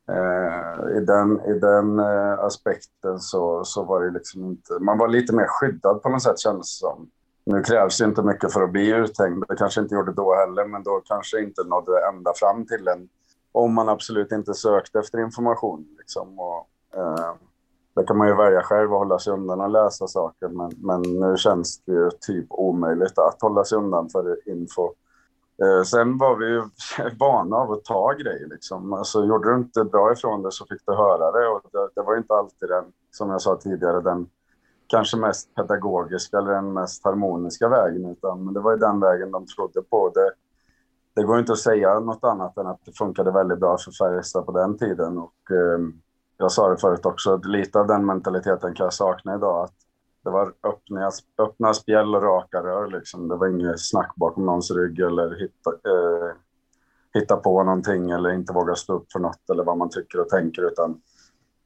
[0.08, 4.78] Eh, I den, i den eh, aspekten så, så var det liksom inte...
[4.80, 7.10] Man var lite mer skyddad på något sätt kändes det som.
[7.44, 9.44] Nu krävs det inte mycket för att bli uthängd.
[9.48, 13.08] Det kanske inte gjorde då heller, men då kanske inte nådde ända fram till en.
[13.52, 15.86] Om man absolut inte sökte efter information.
[15.98, 16.38] Liksom.
[16.38, 17.35] Och, Eh,
[17.94, 21.02] Där kan man ju välja själv att hålla sig undan och läsa saker, men, men
[21.02, 24.94] nu känns det ju typ omöjligt att hålla sig undan för info.
[25.62, 26.62] Eh, sen var vi ju
[27.18, 28.48] vana av att ta grejer.
[28.48, 28.92] Liksom.
[28.92, 31.48] Alltså, gjorde du inte bra ifrån det så fick du höra det.
[31.48, 34.28] Och det, det var inte alltid den, som jag sa tidigare, den
[34.87, 38.06] kanske mest pedagogiska eller den mest harmoniska vägen.
[38.06, 40.11] Utan, men det var ju den vägen de trodde på.
[40.14, 40.32] Det,
[41.14, 44.46] det går inte att säga något annat än att det funkade väldigt bra för Färjestad
[44.46, 45.18] på den tiden.
[45.18, 45.78] Och, eh,
[46.37, 49.64] jag sa det förut också, lite av den mentaliteten kan jag sakna idag.
[49.64, 49.75] Att
[50.25, 52.87] det var öppna, öppna spjäll och raka rör.
[52.87, 53.29] Liksom.
[53.29, 56.35] Det var inget snack bakom någons rygg eller hitta, eh,
[57.14, 60.29] hitta på någonting eller inte våga stå upp för något eller vad man tycker och
[60.29, 60.62] tänker.
[60.62, 61.01] Utan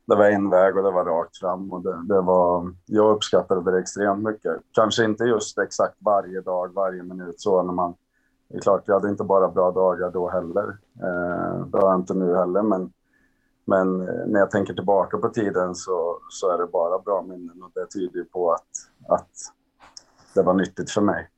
[0.07, 1.73] det var en väg och det var rakt fram.
[1.73, 4.57] Och det, det var, jag uppskattade det extremt mycket.
[4.73, 7.95] Kanske inte just exakt varje dag, varje minut så när man...
[8.49, 10.79] Det är klart, jag hade inte bara bra dagar då heller.
[11.03, 12.93] Eh, det har jag inte nu heller, men
[13.71, 17.63] men eh, när jag tänker tillbaka på tiden så, så är det bara bra minnen
[17.63, 18.69] och det tyder på att,
[19.09, 19.31] att
[20.35, 21.29] det var nyttigt för mig.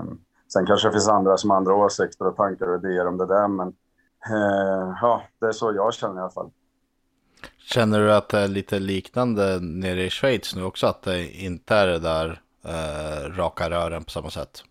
[0.00, 0.20] Um,
[0.52, 3.26] sen kanske det finns andra som har andra åsikter och tankar och idéer om det
[3.26, 3.68] där, men
[4.30, 6.50] uh, ja, det är så jag känner i alla fall.
[7.58, 11.74] Känner du att det är lite liknande nere i Schweiz nu också, att det inte
[11.74, 14.64] är det där uh, raka rören på samma sätt?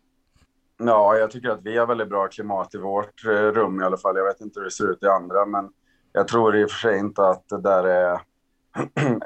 [0.77, 4.17] Ja, jag tycker att vi har väldigt bra klimat i vårt rum i alla fall.
[4.17, 5.69] Jag vet inte hur det ser ut i andra, men
[6.15, 8.21] jag tror i och för sig inte att det där är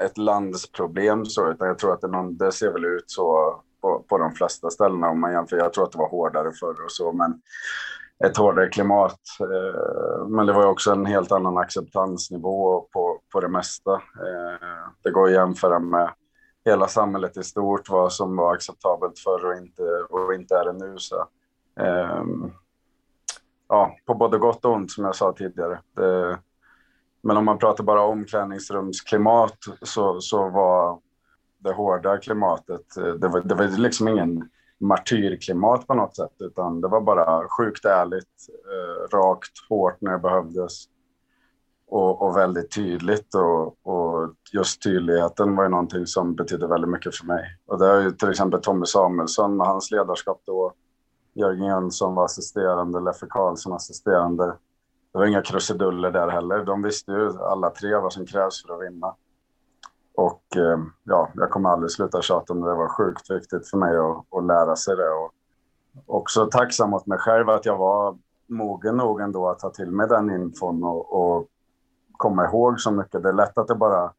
[0.00, 4.04] ett landsproblem så, utan jag tror att det, någon, det ser väl ut så på,
[4.08, 5.56] på de flesta ställena om man jämför.
[5.56, 7.40] Jag tror att det var hårdare förr och så, men
[8.24, 9.20] ett hårdare klimat.
[9.40, 13.92] Eh, men det var också en helt annan acceptansnivå på, på det mesta.
[13.94, 16.10] Eh, det går att jämföra med
[16.64, 20.86] hela samhället i stort, vad som var acceptabelt förr och inte, och inte är det
[20.86, 20.94] nu.
[20.98, 21.26] Så,
[21.80, 22.24] eh,
[23.68, 25.80] ja, på både gott och ont som jag sa tidigare.
[25.96, 26.38] Det,
[27.22, 31.00] men om man pratar bara omklädningsrumsklimat så, så var
[31.58, 34.48] det hårda klimatet, eh, det var, det var liksom ingen
[34.80, 40.18] martyrklimat på något sätt, utan det var bara sjukt ärligt, eh, rakt, hårt när det
[40.18, 40.86] behövdes
[41.90, 43.34] och, och väldigt tydligt.
[43.34, 47.44] Och, och, just tydligheten var ju någonting som betydde väldigt mycket för mig.
[47.66, 50.72] Och det är ju till exempel Tommy Samuelsson med hans ledarskap då,
[51.34, 54.56] Jörgen Jönsson var assisterande, Leffe Karlsson assisterande.
[55.12, 56.64] Det var inga krusiduller där heller.
[56.64, 59.14] De visste ju alla tre vad som krävs för att vinna.
[60.14, 62.70] Och ehm, ja, jag kommer aldrig sluta tjata om det.
[62.70, 65.10] Det var sjukt viktigt för mig att, att lära sig det.
[65.10, 65.32] Och
[66.06, 70.08] också tacksam mot mig själv att jag var mogen nog ändå att ta till mig
[70.08, 71.46] den infon och, och
[72.12, 73.22] komma ihåg så mycket.
[73.22, 74.12] Det är lätt att det bara,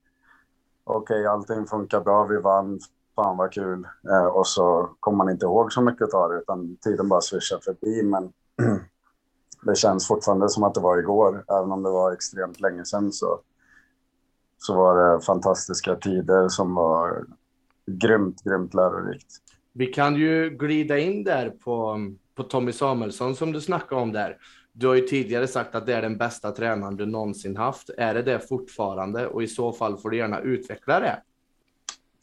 [0.84, 2.80] okej, okay, allting funkar bra, vi vann,
[3.16, 3.88] fan vad kul.
[4.10, 7.58] Eh, och så kommer man inte ihåg så mycket av det, utan tiden bara svischar
[7.58, 8.04] förbi.
[8.04, 8.24] Men
[9.62, 13.12] det känns fortfarande som att det var igår, även om det var extremt länge sedan.
[13.12, 13.42] Så
[14.62, 17.26] så var det fantastiska tider som var
[17.86, 19.28] grymt, grymt lärorikt.
[19.74, 22.00] Vi kan ju glida in där på,
[22.36, 24.38] på Tommy Samuelsson som du snackade om där.
[24.74, 27.90] Du har ju tidigare sagt att det är den bästa tränaren du någonsin haft.
[27.98, 29.28] Är det det fortfarande?
[29.28, 31.22] Och i så fall får du gärna utveckla det.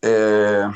[0.08, 0.70] Eh,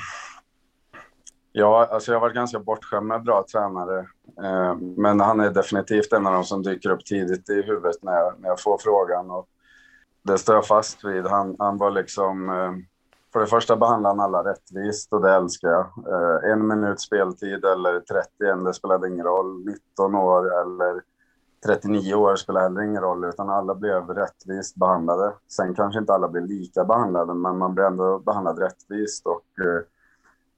[1.53, 3.99] ja, alltså jag har varit ganska bortskämd med bra tränare.
[4.43, 8.13] Eh, men han är definitivt en av de som dyker upp tidigt i huvudet när
[8.13, 9.31] jag, när jag får frågan.
[9.31, 9.49] Och
[10.23, 11.27] det står jag fast vid.
[11.27, 12.51] Han, han var liksom...
[12.51, 12.73] Eh,
[13.33, 15.87] för det första behandlade han alla rättvist och det älskar jag.
[16.09, 19.65] Eh, en minut speltid eller 31, det spelade ingen roll.
[19.65, 21.03] 19 år eller
[21.67, 25.33] 39 år spelade heller ingen roll, utan alla blev rättvist behandlade.
[25.49, 29.45] Sen kanske inte alla blir lika behandlade, men man blir ändå behandlad rättvist och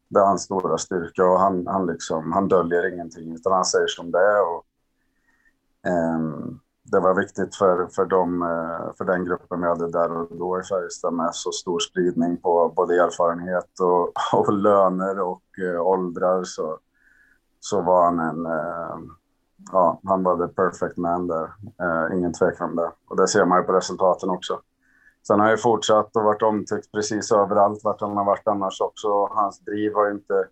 [0.09, 3.87] det är hans stora styrka och han, han, liksom, han döljer ingenting, utan han säger
[3.87, 4.43] som det är.
[4.55, 4.65] Och,
[6.17, 10.29] um, det var viktigt för, för, dem, eh, för den gruppen vi hade där och
[10.31, 15.81] då i Färjestad med så stor spridning på både erfarenhet och, och löner och uh,
[15.81, 16.79] åldrar så,
[17.61, 18.97] så var han en, uh,
[19.73, 21.45] ja, han var the perfect man där.
[21.83, 22.91] Uh, ingen tvekan om det.
[23.09, 24.61] Och det ser man ju på resultaten också.
[25.27, 28.81] Sen har han ju fortsatt och varit omtyckt precis överallt vart han har varit annars
[28.81, 29.27] också.
[29.27, 30.49] Hans driv har inte,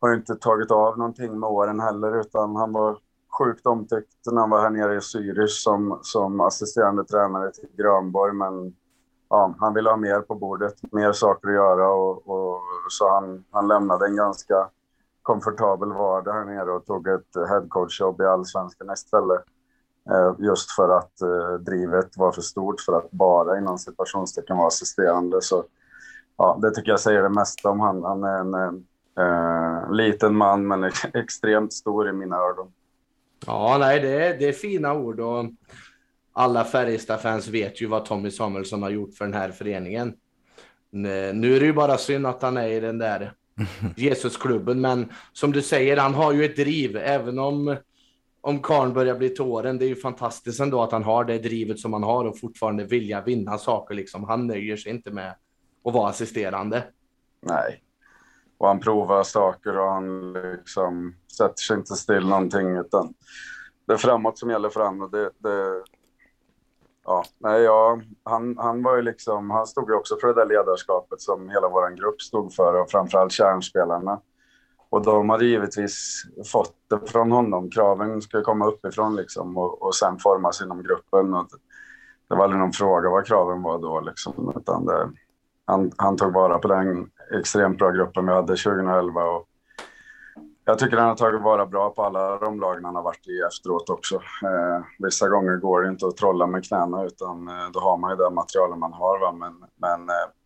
[0.00, 2.98] har inte tagit av någonting med åren heller utan han var
[3.38, 8.32] sjukt omtyckt när han var här nere i Zürich som, som assisterande tränare till Grönborg.
[8.32, 8.76] Men
[9.28, 13.44] ja, han ville ha mer på bordet, mer saker att göra och, och så han,
[13.50, 14.68] han lämnade en ganska
[15.22, 19.42] komfortabel vardag här nere och tog ett headcoach-jobb i allsvenskan istället.
[20.10, 24.68] Eh, just för att eh, drivet var för stort för att bara inom situationstecken vara
[24.68, 25.42] assisterande.
[25.42, 25.64] Så
[26.36, 28.02] ja, det tycker jag säger det mesta om han.
[28.02, 28.54] Han är en
[29.18, 30.84] eh, liten man men
[31.14, 32.72] extremt stor i mina ögon.
[33.46, 35.44] Ja, nej, det är, det är fina ord och
[36.32, 40.14] alla Färjestad-fans vet ju vad Tommy Samuelsson har gjort för den här föreningen.
[40.90, 43.32] Nu är det ju bara synd att han är i den där
[43.96, 47.76] Jesusklubben, men som du säger, han har ju ett driv, även om
[48.44, 49.78] om Karn börjar bli tåren.
[49.78, 52.84] Det är ju fantastiskt ändå att han har det drivet som han har och fortfarande
[52.84, 53.94] vilja vinna saker.
[53.94, 54.24] Liksom.
[54.24, 55.34] Han nöjer sig inte med
[55.84, 56.84] att vara assisterande.
[57.40, 57.82] Nej,
[58.58, 63.14] och han provar saker och han liksom sätter sig inte still någonting utan
[63.86, 65.10] det är framåt som gäller för honom.
[65.10, 65.82] Det, det,
[67.04, 70.46] ja, nej, ja, han, han var ju liksom, han stod ju också för det där
[70.46, 74.20] ledarskapet som hela vår grupp stod för och framförallt kärnspelarna.
[74.92, 77.70] Och de hade givetvis fått det från honom.
[77.70, 81.34] Kraven skulle komma uppifrån liksom och, och sen formas inom gruppen.
[81.34, 81.56] Och det,
[82.28, 85.10] det var aldrig någon fråga vad kraven var då liksom, utan det,
[85.64, 89.24] han, han tog vara på den extremt bra gruppen vi hade 2011.
[89.24, 89.48] Och
[90.64, 93.40] jag tycker han har tagit vara bra på alla de lagen han har varit i
[93.40, 94.14] efteråt också.
[94.14, 98.10] Eh, vissa gånger går det inte att trolla med knäna utan eh, då har man
[98.10, 99.20] ju det material man har.
[99.20, 99.32] Va?
[99.32, 100.41] Men, men eh,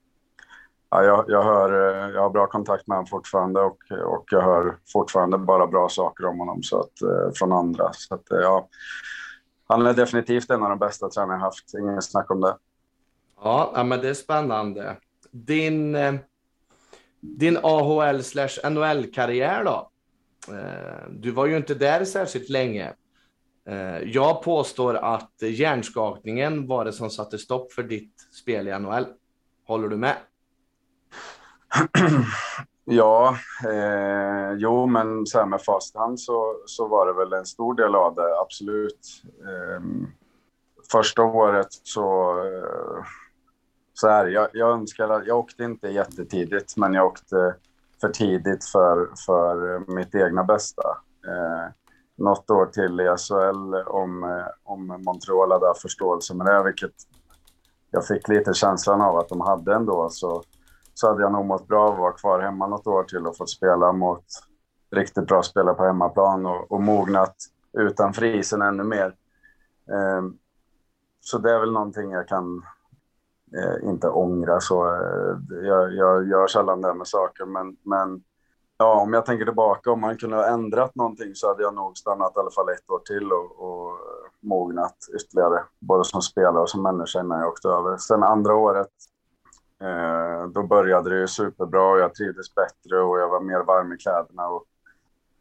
[0.97, 4.43] ja, jag, jag, hör, eh, jag har bra kontakt med honom fortfarande och, och jag
[4.43, 7.93] hör fortfarande bara bra saker om honom så att, eh, från andra.
[7.93, 8.69] Så att, eh, ja,
[9.69, 12.57] han är definitivt en av de bästa tränarna jag haft, ingen snack om det.
[13.43, 14.97] Ja, men det är spännande.
[15.31, 15.97] Din
[17.21, 19.91] din AHL slash NHL-karriär då?
[21.11, 22.93] Du var ju inte där särskilt länge.
[24.05, 29.07] Jag påstår att hjärnskakningen var det som satte stopp för ditt spel i NHL.
[29.67, 30.17] Håller du med?
[32.89, 37.47] Ja, eh, jo, men så här med fast hand så, så var det väl en
[37.47, 39.23] stor del av det, absolut.
[39.41, 39.83] Eh,
[40.93, 43.05] första året så, eh,
[43.95, 47.55] så här, jag, jag önskar att, jag åkte inte jättetidigt, men jag åkte
[48.01, 50.83] för tidigt för, för eh, mitt egna bästa.
[51.27, 51.73] Eh,
[52.19, 56.95] något år till i SHL om, eh, om Montreal hade förståelse med det, vilket
[57.91, 60.43] jag fick lite känslan av att de hade ändå, så,
[60.99, 63.37] så hade jag nog mått bra av att vara kvar hemma något år till och
[63.37, 64.25] fått spela mot
[64.91, 67.37] riktigt bra spelare på hemmaplan och, och mognat
[67.73, 69.15] utanför isen ännu mer.
[69.91, 70.23] Eh,
[71.21, 72.63] så det är väl någonting jag kan
[73.57, 74.61] eh, inte ångra.
[74.61, 78.23] Så, eh, jag, jag gör sällan det med saker, men, men
[78.79, 81.99] ja, om jag tänker tillbaka, om man kunde ha ändrat någonting så hade jag nog
[81.99, 83.99] stannat i alla fall ett år till och, och
[84.41, 87.97] mognat ytterligare, både som spelare och som människa innan jag åkte över.
[87.97, 88.91] Sen andra året,
[89.81, 93.93] eh, då började det ju superbra och jag trivdes bättre och jag var mer varm
[93.93, 94.49] i kläderna.
[94.49, 94.65] Och,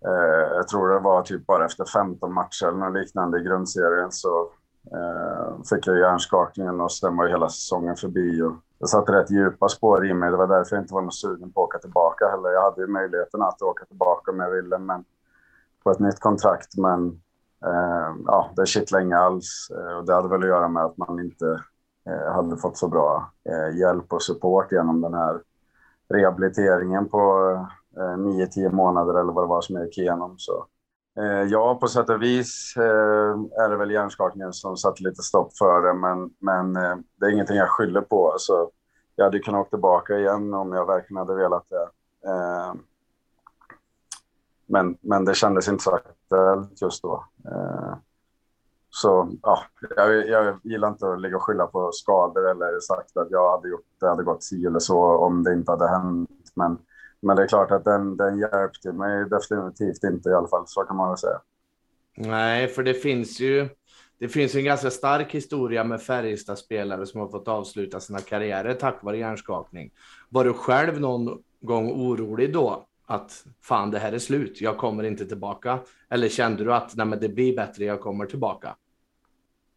[0.08, 4.12] eh, jag tror det var typ bara efter 15 matcher eller något liknande i grundserien
[4.12, 4.50] så
[4.91, 8.41] eh, fick jag hjärnskakningen och sen var hela säsongen förbi.
[8.41, 10.32] Och jag satte rätt djupa spår i mig.
[10.32, 12.50] Det var därför jag inte var någon sugen på att åka tillbaka heller.
[12.50, 15.06] Jag hade ju möjligheten att åka tillbaka om jag ville, men
[15.84, 16.78] på ett nytt kontrakt.
[16.78, 17.21] Men
[17.65, 19.71] eh, ja, det kittlade inga alls.
[19.71, 21.62] Eh, och det hade väl att göra med att man inte
[22.10, 25.41] Eh, hade fått så bra eh, hjälp och support genom den här
[26.10, 27.52] rehabiliteringen på
[27.98, 30.36] eh, nio, tio månader eller vad det var som jag gick igenom.
[30.38, 30.65] Så
[31.18, 32.74] eh, ja, på sätt och vis
[33.58, 36.74] är det väl hjärnskakningen som satte lite stopp för det, men, men
[37.20, 38.32] det är ingenting jag skyller på.
[38.32, 38.70] Alltså,
[39.15, 41.89] jag hade kunnat åka tillbaka igen om jag verkligen hade velat det.
[44.65, 47.26] Men, men det kändes inte så aktuellt just då.
[48.95, 49.63] Så ja,
[49.95, 53.69] jag, jag gillar inte att ligga och skylla på skador eller sagt att jag hade
[53.69, 56.29] gjort det hade gått si eller så om det inte hade hänt.
[56.53, 56.77] Men
[57.21, 60.84] men det är klart att den, den hjälpte mig definitivt inte i alla fall, så
[60.84, 61.41] kan man väl säga.
[62.17, 63.69] Nej, för det finns ju
[64.19, 69.03] det finns en ganska stark historia med Färjestad-spelare som har fått avsluta sina karriärer tack
[69.03, 69.91] vare hjärnskakning.
[70.29, 72.86] Var du själv någon gång orolig då?
[73.05, 75.79] Att fan, det här är slut, jag kommer inte tillbaka?
[76.10, 78.75] Eller kände du att nej, men det blir bättre, jag kommer tillbaka?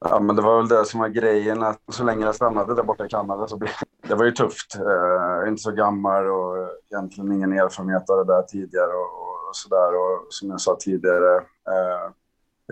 [0.00, 2.82] Ja, men det var väl det som var grejen, att så länge jag stannade där
[2.82, 3.70] borta i Kanada så blev
[4.08, 4.76] det var ju tufft.
[4.76, 6.56] Eh, inte så gammal och
[6.90, 9.94] egentligen ingen erfarenhet av det där tidigare och, och sådär.
[9.94, 12.12] Och som jag sa tidigare, eh,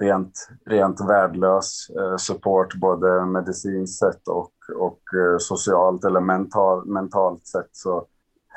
[0.00, 7.46] rent, rent värdelös eh, support både medicinskt sett och, och eh, socialt eller mental, mentalt
[7.46, 7.70] sett.
[7.72, 8.06] Så,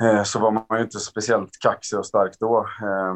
[0.02, 2.58] eh, så var man ju inte speciellt kaxig och stark då.
[2.58, 3.16] Eh,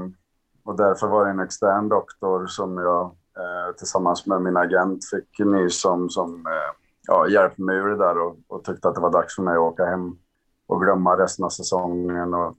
[0.66, 5.40] och därför var det en extern doktor som jag eh, tillsammans med min agent fick
[5.40, 6.76] nys om som eh,
[7.08, 9.54] ja, hjälpte mig ur det där och, och, tyckte att det var dags för mig
[9.54, 10.18] att åka hem
[10.68, 12.58] och glömma resten av säsongen och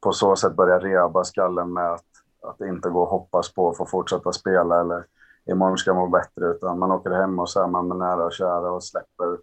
[0.00, 2.04] på så sätt börja reba skallen med att,
[2.42, 5.04] att inte gå och hoppas på att få fortsätta spela eller
[5.46, 8.24] imorgon ska jag må bättre utan man åker hem och så är man med nära
[8.24, 9.38] och kära och släpper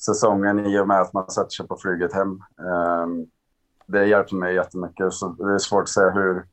[0.00, 2.42] säsongen i och med att man sätter sig på flyget hem.
[2.58, 3.26] Ehm,
[3.86, 6.46] det hjälpte mig jättemycket så det är svårt att säga hur,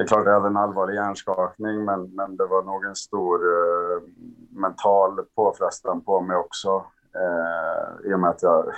[0.00, 3.40] det är klart jag hade en allvarlig hjärnskakning, men, men det var nog en stor
[3.44, 4.02] eh,
[4.50, 6.84] mental påfrestan på mig också.
[7.14, 8.72] Eh, I och med att jag,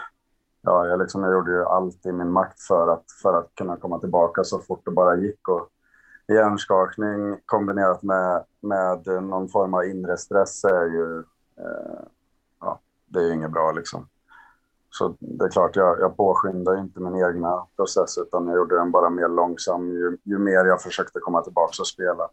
[0.62, 3.76] ja, jag, liksom, jag gjorde ju allt i min makt för att, för att kunna
[3.76, 5.48] komma tillbaka så fort det bara gick.
[5.48, 5.68] Och
[6.28, 11.18] hjärnskakning kombinerat med, med någon form av inre stress är ju,
[11.58, 12.02] eh,
[12.60, 14.08] ja, det är ju inget bra liksom.
[14.94, 18.90] Så det är klart, jag, jag påskyndade inte min egna process utan jag gjorde den
[18.90, 22.28] bara mer långsam ju, ju mer jag försökte komma tillbaka och spela.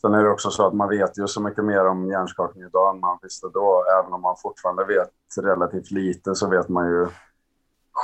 [0.00, 2.94] Sen är det också så att man vet ju så mycket mer om hjärnskakning idag
[2.94, 3.84] än man visste då.
[4.00, 5.10] Även om man fortfarande vet
[5.42, 7.06] relativt lite så vet man ju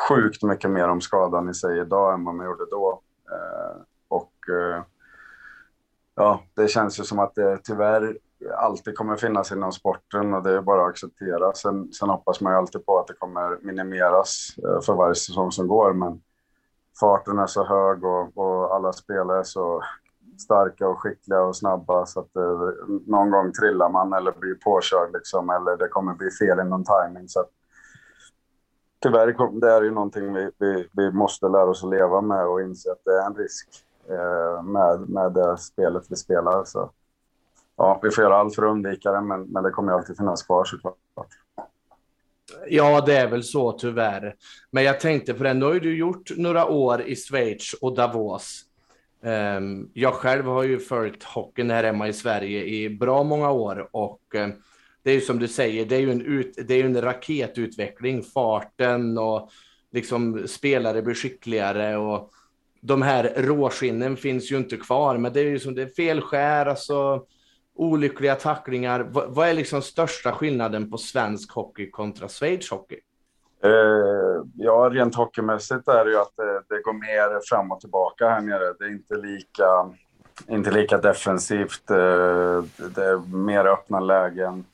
[0.09, 3.01] sjukt mycket mer om skadan i sig idag än vad man gjorde då.
[3.31, 4.83] Eh, och eh,
[6.15, 8.19] ja, det känns ju som att det tyvärr
[8.53, 11.53] alltid kommer finnas inom sporten och det är bara att acceptera.
[11.55, 15.53] Sen, sen hoppas man ju alltid på att det kommer minimeras eh, för varje säsong
[15.53, 16.21] som går, men
[17.01, 19.83] farten är så hög och, och alla spelare är så
[20.39, 22.71] starka och skickliga och snabba så att eh,
[23.07, 26.85] någon gång trillar man eller blir påkörd liksom, eller det kommer bli fel i någon
[26.85, 27.29] timing.
[27.29, 27.51] Så att,
[29.03, 32.63] tyvärr, det är ju någonting vi, vi, vi måste lära oss att leva med och
[32.63, 33.69] inse att det är en risk
[34.09, 36.65] eh, med, med det spelet vi spelar.
[36.65, 36.91] Så
[37.77, 40.43] ja, vi får göra allt för att undvika det, men, men det kommer alltid finnas
[40.43, 40.97] kvar såklart.
[42.69, 44.35] Ja, det är väl så tyvärr.
[44.71, 47.95] Men jag tänkte på det, nu har ju du gjort några år i Schweiz och
[47.95, 48.63] Davos.
[49.23, 53.89] Um, jag själv har ju följt hockeyn här hemma i Sverige i bra många år
[53.93, 54.53] och um,
[55.03, 58.23] det är ju som du säger, det är ju en, ut, det är en raketutveckling,
[58.23, 59.51] farten och
[59.93, 62.31] liksom spelare blir skickligare och
[62.81, 66.67] de här råskinnen finns ju inte kvar, men det är ju som det är felskär,
[66.67, 67.27] alltså
[67.75, 69.01] olyckliga tacklingar.
[69.01, 72.99] V vad är liksom största skillnaden på svensk hockey kontra Schweiz hockey?
[73.65, 78.29] Uh, ja, rent hockeymässigt är det ju att det, det, går mer fram och tillbaka
[78.29, 78.75] här nere.
[78.79, 79.91] Det är inte lika,
[80.49, 81.91] inte lika defensivt.
[81.91, 82.65] Uh,
[82.95, 84.65] det är mer öppna lägen.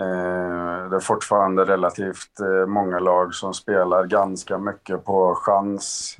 [0.00, 6.16] Uh, det är fortfarande relativt många lag som spelar ganska mycket på chans.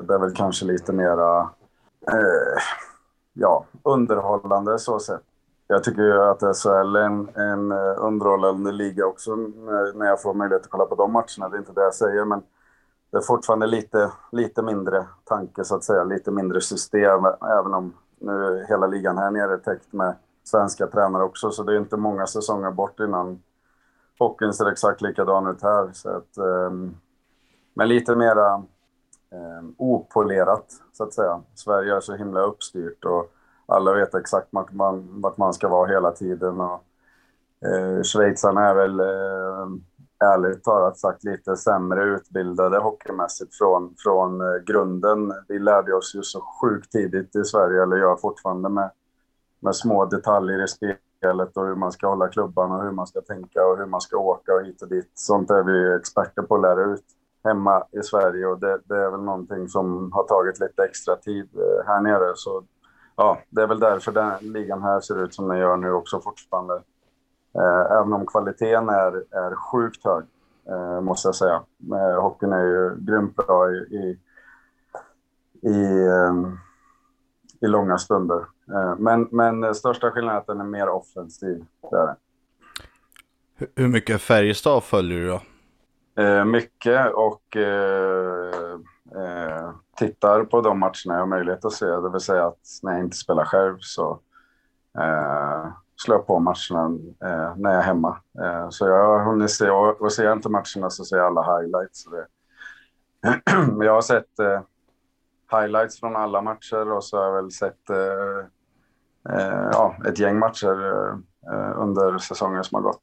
[0.00, 1.50] Det är väl kanske lite mera
[3.32, 5.22] ja, underhållande så sett.
[5.72, 9.36] Jag tycker ju att SHL är en, en eh, underhållande liga också
[9.94, 11.48] när jag får möjlighet att kolla på de matcherna.
[11.48, 12.42] Det är inte det jag säger, men
[13.10, 17.94] det är fortfarande lite, lite mindre tanke så att säga, lite mindre system, även om
[18.18, 20.14] nu hela ligan här nere är täckt med
[20.44, 23.42] svenska tränare också, så det är inte många säsonger bort innan
[24.18, 25.90] hockeyn ser exakt likadan ut här.
[25.92, 26.96] Så att, um,
[27.74, 28.54] men lite mera
[29.30, 31.40] um, opolerat, så att säga.
[31.54, 33.32] Sverige är så himla uppstyrt och
[33.70, 36.60] alla vet exakt vart man, vart man ska vara hela tiden.
[36.60, 36.84] Och,
[37.66, 39.66] eh, Schweizarna är väl eh,
[40.24, 45.32] ärligt talat sagt lite sämre utbildade hockeymässigt från, från eh, grunden.
[45.48, 48.90] Vi lärde oss ju så sjukt tidigt i Sverige, eller gör fortfarande med
[49.60, 53.20] med små detaljer i spelet och hur man ska hålla klubban och hur man ska
[53.20, 55.10] tänka och hur man ska åka och hit och dit.
[55.14, 57.04] Sånt är vi experter på att lära ut
[57.44, 61.48] hemma i Sverige och det, det är väl någonting som har tagit lite extra tid
[61.54, 62.32] eh, här nere.
[62.34, 62.64] Så
[63.20, 66.20] ja, det är väl därför den ligan här ser ut som den gör nu också
[66.20, 66.74] fortfarande.
[67.54, 70.24] Eh, även om kvaliteten är, är sjukt hög,
[70.68, 71.62] eh, måste jag säga.
[72.20, 74.18] Hockeyn är ju grymt bra i, i,
[75.68, 76.06] i,
[77.60, 78.44] i långa stunder.
[78.72, 81.64] Eh, men, men största skillnaden är att den är mer offensiv.
[81.90, 82.16] Där.
[83.76, 85.40] Hur mycket Färjestad följer du då?
[86.22, 88.74] Eh, mycket och eh,
[89.16, 89.70] eh,
[90.06, 91.86] tittar på de matcherna jag har möjlighet att se.
[91.86, 94.20] Det vill säga att när jag inte spelar själv så
[94.98, 98.18] eh, slår jag på matcherna eh, när jag är hemma.
[98.42, 101.26] Eh, så jag har hunnit se, och, och ser jag inte matcherna så ser jag
[101.26, 102.04] alla highlights.
[103.76, 104.60] Men jag har sett eh,
[105.60, 107.90] highlights från alla matcher och så har jag väl sett
[109.28, 111.14] Eh, eh ja, ett gäng matcher eh,
[111.52, 113.00] eh, under säsongen som har gått.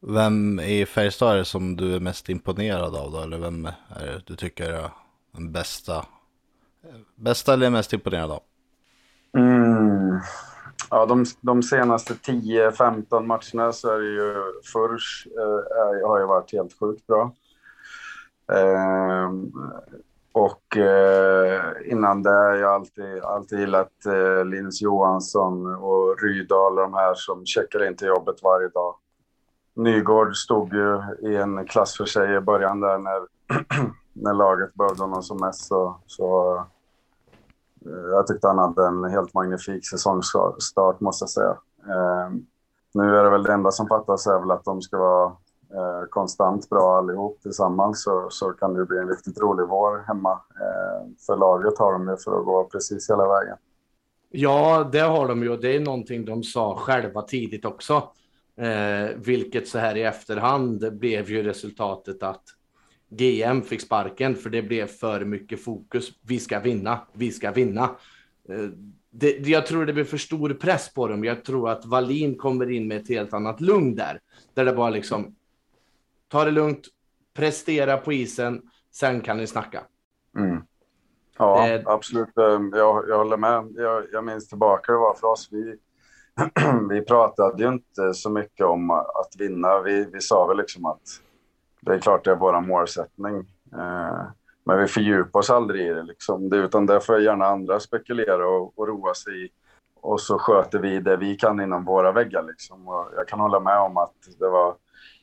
[0.00, 3.20] Vem i Färjestad är det som du är mest imponerad av då?
[3.20, 4.90] Eller vem är det du tycker
[5.34, 6.06] den bästa?
[7.16, 8.34] Bästa eller mest imponerande?
[8.34, 8.42] av?
[9.36, 10.20] Mm.
[10.90, 14.34] Ja, de, de senaste 10-15 matcherna så är det ju
[14.72, 17.32] Furs eh, har ju varit helt sjukt bra.
[18.52, 19.30] Eh,
[20.32, 26.94] och eh, innan det har jag alltid, alltid gillat eh, Linus Johansson och Rydahl, de
[26.94, 28.94] här som checkar in till jobbet varje dag.
[29.76, 33.20] Nygård stod ju i en klass för sig i början där när,
[34.14, 35.64] när laget behövde honom som mest.
[35.64, 36.56] Så, så
[37.86, 41.56] eh, jag tyckte han hade en helt magnifik säsongsstart måste jag säga.
[41.88, 42.30] Eh,
[42.94, 45.26] nu är det väl det enda som fattas är väl att de ska vara
[45.70, 50.32] eh, konstant bra allihop tillsammans så, så kan det bli en riktigt rolig vår hemma.
[50.32, 53.56] Eh, för laget har de ju för att gå precis hela vägen.
[54.30, 58.02] Ja, det har de ju och det är någonting de sa själva tidigt också.
[58.56, 62.42] Eh, vilket så här i efterhand blev ju resultatet att
[63.16, 66.12] GM fick sparken för det blev för mycket fokus.
[66.22, 67.82] Vi ska vinna, vi ska vinna.
[68.48, 68.68] Eh,
[69.10, 71.24] det, jag tror det blir för stor press på dem.
[71.24, 74.20] Jag tror att Valin kommer in med ett helt annat lugn där.
[74.54, 75.34] Där det bara liksom,
[76.28, 76.86] ta det lugnt,
[77.34, 79.82] prestera på isen, sen kan ni snacka.
[80.38, 80.62] Mm.
[81.38, 82.38] Ja, eh, absolut.
[82.38, 83.72] Ehm, jag, jag håller med.
[83.76, 85.48] Jag, jag minns tillbaka det var för oss.
[85.50, 85.76] Vi,
[86.90, 89.80] vi pratade ju inte så mycket om att vinna.
[89.80, 91.20] Vi, vi sa väl liksom att
[91.84, 93.36] det är klart det är vår målsättning.
[93.72, 94.22] Eh,
[94.64, 96.02] men vi fördjupar oss aldrig i det.
[96.02, 96.48] Liksom.
[96.48, 99.48] det utan det får gärna andra spekulera och, och roa sig i.
[100.00, 102.42] Och så sköter vi det vi kan inom våra väggar.
[102.42, 102.88] Liksom.
[102.88, 104.74] Och jag kan hålla med om att det var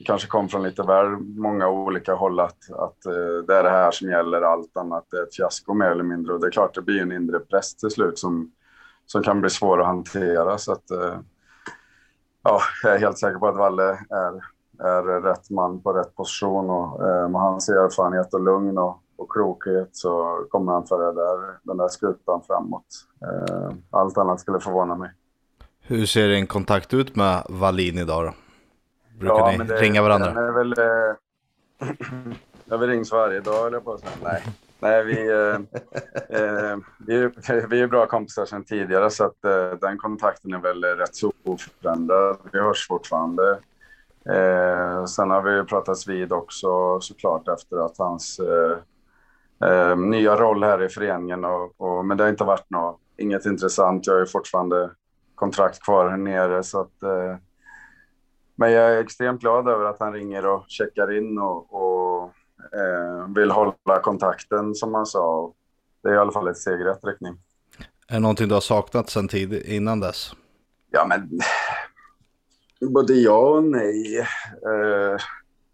[0.06, 3.92] kanske kom från lite väl många olika håll att, att eh, det är det här
[3.92, 6.34] som gäller, allt annat är ett fiasko mer eller mindre.
[6.34, 8.52] Och det är klart, det blir en inre press till slut som,
[9.06, 10.58] som kan bli svår att hantera.
[10.58, 11.20] Så att, eh,
[12.44, 14.42] ja, jag är helt säker på att Valle är,
[14.82, 19.30] är rätt man på rätt position och eh, med hans erfarenhet och lugn och, och
[19.30, 22.86] klokhet så kommer han föra där, den där skutan framåt.
[23.92, 25.10] Allt annat skulle förvåna mig.
[25.82, 28.34] Hur ser din kontakt ut med Wallin idag då?
[29.20, 30.28] Brukar ja, ni det, ringa varandra?
[30.28, 31.16] är väl, eh,
[32.66, 34.12] ja, vi rings varje dag, eller på att säga.
[34.24, 34.44] Nej,
[34.80, 35.56] Nej vi, eh,
[36.42, 36.78] eh,
[37.08, 37.30] vi,
[37.70, 41.34] vi är bra kompisar sedan tidigare, så att, eh, den kontakten är väl rätt så
[41.44, 42.38] oförändrad.
[42.52, 43.60] Vi hörs fortfarande.
[44.30, 48.78] Eh, sen har vi pratats vid också såklart efter att hans eh,
[49.70, 51.46] eh, nya roll här i föreningen.
[51.46, 54.08] Och, och, men det har inte varit något, inget intressant.
[54.08, 54.92] Jag är fortfarande
[55.36, 56.64] kontrakt kvar här nere.
[56.64, 57.36] Så att, eh,
[58.56, 62.24] men jag är extremt glad över att han ringer och checkar in och, och
[62.74, 65.54] eh, vill hålla kontakten som han sa.
[66.04, 67.38] Det är i alla fall ett steg i rätt riktning.
[68.08, 70.34] Är det någonting du har saknat sen tid innan dess?
[70.92, 71.40] Ja, men
[72.90, 74.20] både ja och nej.
[74.66, 75.18] Eh,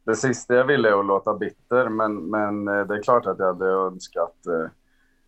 [0.04, 3.40] det sista jag ville är att låta bitter, men, men eh, det är klart att
[3.40, 4.70] jag hade önskat, eh,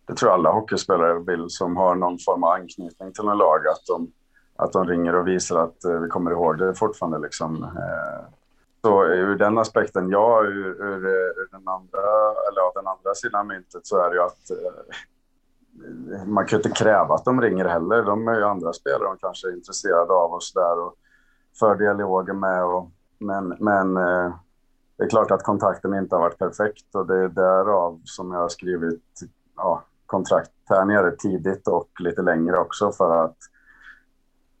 [0.06, 3.66] det tror jag alla hockeyspelare vill som har någon form av anknytning till en lag,
[3.66, 4.12] att de,
[4.56, 7.18] att de ringer och visar att eh, vi kommer ihåg det fortfarande.
[7.18, 7.62] Liksom.
[7.62, 8.24] Eh,
[8.82, 12.00] så ur den aspekten, ja, ur, ur, ur den, andra,
[12.48, 14.50] eller av den andra sidan myntet så är det ju att
[16.26, 18.02] man kan ju inte kräva att de ringer heller.
[18.02, 20.94] De är ju andra spelare de kanske är intresserade av oss där och
[21.58, 22.64] för dialoger med.
[22.64, 24.34] Och, men, men eh,
[24.96, 28.40] det är klart att kontakten inte har varit perfekt och det är därav som jag
[28.40, 29.20] har skrivit
[29.56, 33.36] ja, kontrakt här nere tidigt och lite längre också för att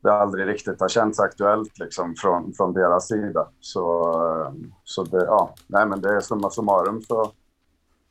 [0.02, 3.48] det aldrig riktigt har känts aktuellt liksom från, från deras sida.
[3.60, 4.52] Så, eh,
[4.84, 7.32] så det, ja, nej men det är summa summarum så,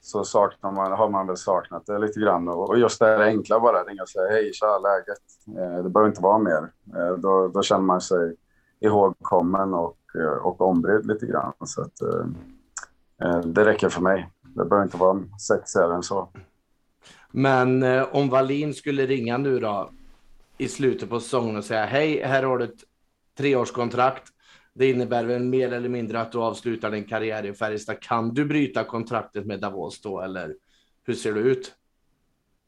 [0.02, 2.48] så saknar man, har man väl saknat det lite grann.
[2.48, 5.24] Och, och just det här enkla bara, ringa och säga hej, tja, läget.
[5.48, 6.72] Eh, det behöver inte vara mer.
[6.96, 8.36] Eh, då, då känner man sig
[8.80, 11.54] ihågkommen och och, och ombrydd lite grann.
[11.66, 12.26] Så att, eh,
[13.24, 14.30] eh, det räcker för mig.
[14.42, 16.30] Det behöver inte vara sexigare än så.
[17.32, 19.92] Men eh, om Wallin skulle ringa nu då
[20.58, 22.84] i slutet på säsongen och säga hej, här har du ett
[23.38, 24.24] treårskontrakt.
[24.74, 28.02] Det innebär väl mer eller mindre att du avslutar din karriär i Färjestad.
[28.02, 30.56] Kan du bryta kontraktet med Davos då, eller
[31.04, 31.76] hur ser det ut?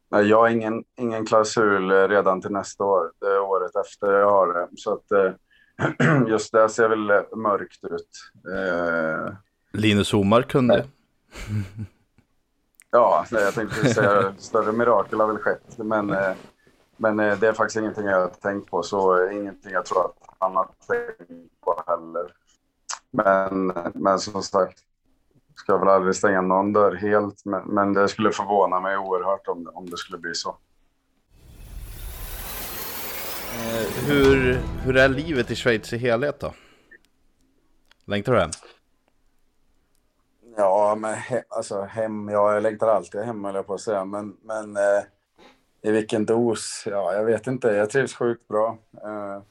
[0.09, 3.11] Jag har ingen, ingen klausul redan till nästa år.
[3.19, 4.67] Det är året efter jag har det.
[4.75, 5.37] Så att,
[6.27, 8.31] just det ser väl mörkt ut.
[8.55, 9.33] Eh,
[9.71, 10.85] Linus Omar kunde.
[12.91, 15.77] ja, jag tänkte säga större mirakel har väl skett.
[15.77, 16.33] Men, eh,
[16.97, 18.83] men eh, det är faktiskt ingenting jag har tänkt på.
[18.83, 22.33] Så ingenting jag tror att han har tänkt på heller.
[23.11, 24.79] Men, men som sagt,
[25.55, 27.45] ska väl aldrig stänga någon dörr helt.
[27.45, 30.57] Men, men det skulle förvåna mig oerhört om, om det skulle bli så.
[34.07, 36.53] Hur, hur är livet i Schweiz i helhet då?
[38.05, 38.49] Längtar du hem?
[40.57, 44.05] Ja, men he, alltså hem, ja, jag längtar alltid hem höll jag på att säga,
[44.05, 45.03] men, men eh,
[45.81, 46.83] i vilken dos?
[46.85, 47.67] Ja, jag vet inte.
[47.67, 48.77] Jag trivs sjukt bra.
[49.03, 49.41] Eh,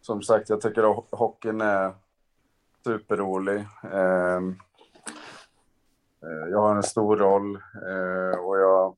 [0.00, 1.94] som sagt, jag tycker att hockeyn är
[2.84, 3.66] superrolig.
[3.92, 4.36] Eh,
[6.22, 8.96] eh, jag har en stor roll eh, och jag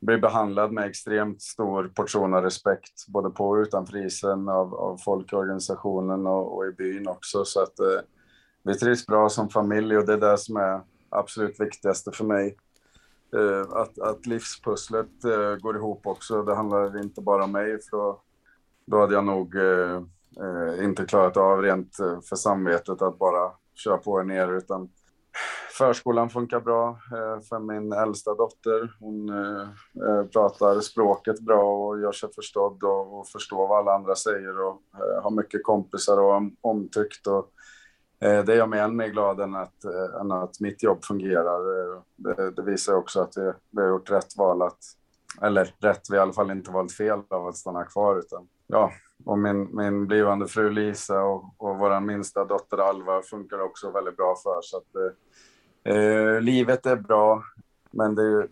[0.00, 4.96] blir behandlad med extremt stor portion av respekt, både på och utanför isen, av, av
[4.96, 7.44] folk i organisationen och, och, i byn också.
[7.44, 8.00] Så att eh,
[8.62, 12.56] vi trivs bra som familj och det är det som är absolut viktigaste för mig.
[13.36, 16.42] Eh, att, att livspusslet eh, går ihop också.
[16.42, 18.20] Det handlar inte bara om mig, för då,
[18.86, 20.02] då hade jag nog eh,
[20.40, 24.88] eh, inte klarat av rent eh, för samvetet att bara köra på här nere, utan
[25.80, 28.96] förskolan funkar bra eh, för min äldsta dotter.
[29.00, 29.68] Hon eh,
[30.06, 34.82] eh, pratar språket bra och gör sig förstådd och, förstår vad alla andra säger och
[35.22, 37.26] har mycket kompisar och omtyckt.
[37.26, 37.50] Och,
[38.20, 39.84] det gör mig än mer glad än att,
[40.20, 41.60] än att mitt jobb fungerar.
[42.16, 44.62] Det, det visar också att vi, vi har gjort rätt val.
[44.62, 44.78] Att,
[45.42, 48.18] eller rätt, vi har i alla fall inte valt fel av att stanna kvar.
[48.18, 48.90] Utan, ja,
[49.24, 54.16] och min, min blivande fru Lisa och, och vår minsta dotter Alva funkar också väldigt
[54.16, 54.60] bra för.
[54.62, 55.14] Så att,
[55.84, 57.44] Eh, livet är bra,
[57.90, 58.48] men det är,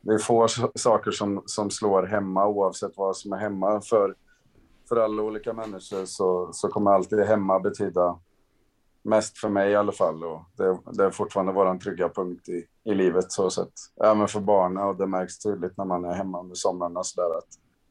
[0.00, 3.80] det är få saker som, som slår hemma oavsett vad som är hemma.
[3.80, 4.14] För,
[4.88, 8.18] för alla olika människor så, så kommer alltid hemma betyda
[9.02, 10.24] mest för mig i alla fall.
[10.24, 13.72] Och det, det är fortfarande vår trygga punkt i, i livet så sett.
[14.04, 17.38] Även för barnen och det märks tydligt när man är hemma under somrarna så där
[17.38, 17.48] att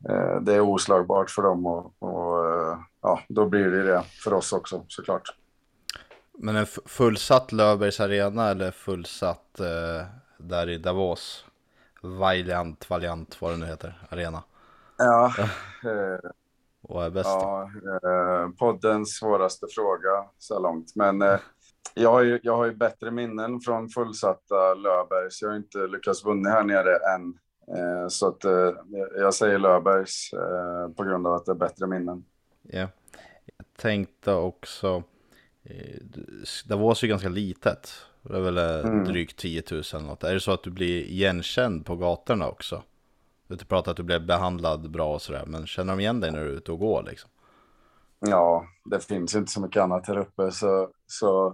[0.10, 4.34] eh, det är oslagbart för dem och, och eh, ja, då blir det det för
[4.34, 5.38] oss också såklart.
[6.40, 10.06] Men en fullsatt Löfbergs arena eller fullsatt eh,
[10.38, 11.46] där i Davos?
[12.02, 14.44] Valiant, Valiant, vad det nu heter, arena.
[14.98, 15.34] Ja.
[15.84, 16.30] Eh,
[16.82, 17.30] vad är bäst?
[17.30, 17.72] Ja,
[18.04, 20.96] eh, poddens svåraste fråga så långt.
[20.96, 21.40] Men eh,
[21.94, 25.42] jag, har ju, jag har ju bättre minnen från fullsatta Löfbergs.
[25.42, 27.38] Jag har inte lyckats vinna här nere än.
[27.78, 28.72] Eh, så att, eh,
[29.16, 30.32] jag säger Löfbergs
[30.98, 32.26] på grund av att det är bättre minnen.
[32.62, 32.88] Ja,
[33.58, 35.04] jag tänkte också
[36.66, 37.90] Davos är ju ganska litet.
[38.22, 39.04] Det är väl eh, mm.
[39.04, 40.24] drygt 10 000 eller något.
[40.24, 42.84] Är det så att du blir igenkänd på gatorna också?
[43.48, 46.32] Du har pratat att du blev behandlad bra och sådär, men känner de igen dig
[46.32, 47.30] när du är ute och går liksom?
[48.20, 51.48] Ja, det finns inte så mycket annat här uppe, så, så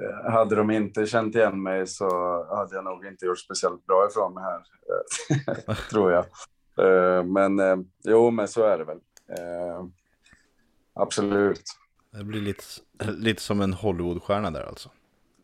[0.00, 2.08] eh, hade de inte känt igen mig så
[2.56, 4.62] hade jag nog inte gjort speciellt bra ifrån mig här,
[5.68, 6.24] eh, tror jag.
[6.78, 7.60] Eh, men
[8.04, 9.00] jo, men så är det väl.
[10.94, 11.62] Absolut.
[12.16, 12.64] Det blir lite,
[13.12, 14.90] lite som en Hollywoodstjärna där alltså.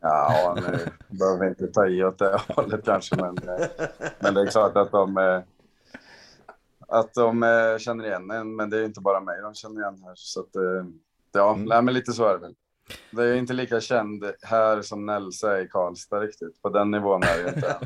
[0.00, 0.78] Ja, nu
[1.18, 3.36] behöver vi inte ta i åt det hållet kanske, men,
[4.20, 5.42] men det är klart att de,
[6.88, 7.42] att de
[7.80, 10.12] känner igen en, men det är inte bara mig de känner igen här.
[10.14, 10.50] Så att,
[11.32, 11.64] ja, mm.
[11.64, 12.54] nej, men lite så är det väl.
[13.10, 16.62] Det är inte lika känd här som Nelsa i Karlstad riktigt.
[16.62, 17.76] På den nivån är det inte.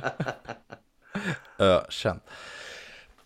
[1.59, 2.20] Ökänd.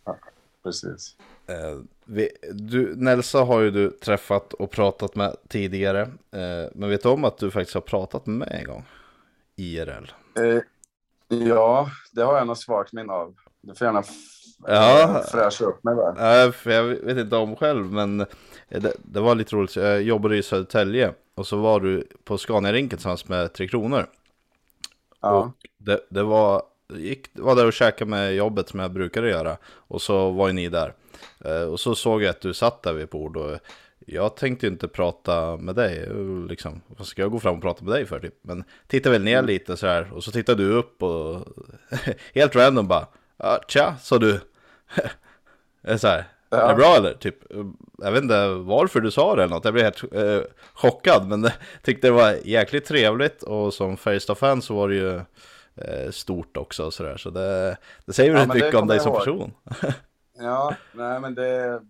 [0.04, 0.18] Ja,
[0.62, 1.16] precis.
[1.50, 6.00] Eh, vi, du, Nelsa har ju du träffat och pratat med tidigare.
[6.30, 8.84] Eh, men vet du om att du faktiskt har pratat med mig en gång?
[9.56, 10.12] IRL.
[10.34, 10.62] Eh,
[11.28, 13.34] ja, det har jag nog svagt minne av.
[13.60, 14.02] Du får gärna
[14.66, 15.24] ja.
[15.30, 16.14] fräscha upp mig där.
[16.16, 18.18] Ja, för jag vet inte om själv, men
[18.68, 19.76] det, det, var lite roligt.
[19.76, 24.06] Jag jobbade i Södertälje och så var du på Scania-rinken tillsammans med Tre Kronor.
[25.20, 25.30] Ja.
[25.30, 26.62] Och det, det var,
[26.94, 29.56] gick, var där och käkade med jobbet som jag brukade göra.
[29.64, 30.94] Och så var ju ni där.
[31.44, 33.36] Eh, och så såg jag att du satt där vid ett bord.
[33.36, 33.58] Och
[34.06, 36.08] jag tänkte inte prata med dig.
[36.48, 36.80] Liksom.
[36.86, 38.20] Vad ska jag gå fram och prata med dig för?
[38.20, 38.34] Typ?
[38.42, 39.46] Men tittade väl ner mm.
[39.46, 40.12] lite så här.
[40.12, 41.44] Och så tittade du upp och
[42.34, 43.06] helt random bara.
[43.68, 44.40] Tja, sa du.
[45.98, 46.24] så här.
[46.50, 46.58] Ja.
[46.58, 47.14] Är det bra eller?
[47.14, 47.36] Typ,
[47.98, 49.64] jag vet inte varför du sa det eller något.
[49.64, 50.40] Jag blev helt eh,
[50.74, 51.28] chockad.
[51.28, 51.50] Men
[51.82, 53.42] tyckte det var jäkligt trevligt.
[53.42, 55.16] Och som Färjestad-fan så var det ju
[55.76, 56.90] eh, stort också.
[56.90, 57.16] Så, där.
[57.16, 59.52] så det, det säger väl ja, mycket om dig som person
[60.40, 61.82] ja, nej men det...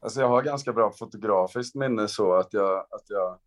[0.00, 3.38] Alltså jag har ganska bra fotografiskt minne så att jag, att jag,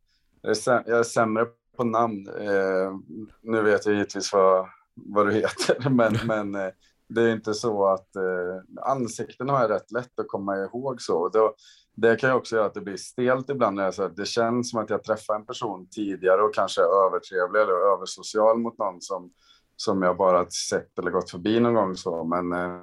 [0.42, 1.46] jag är sämre
[1.78, 2.28] på namn.
[2.28, 2.96] Eh,
[3.42, 6.72] nu vet jag givetvis vad, vad du heter, men, men eh,
[7.10, 11.30] det är inte så att eh, ansikten har jag rätt lätt att komma ihåg så.
[11.30, 11.56] Då,
[11.96, 13.76] det kan ju också göra att det blir stelt ibland.
[13.76, 17.06] När jag, så det känns som att jag träffar en person tidigare och kanske är
[17.06, 19.32] övertrevlig eller översocial mot någon som,
[19.76, 21.96] som jag bara sett eller gått förbi någon gång.
[21.96, 22.24] Så.
[22.24, 22.82] Men eh,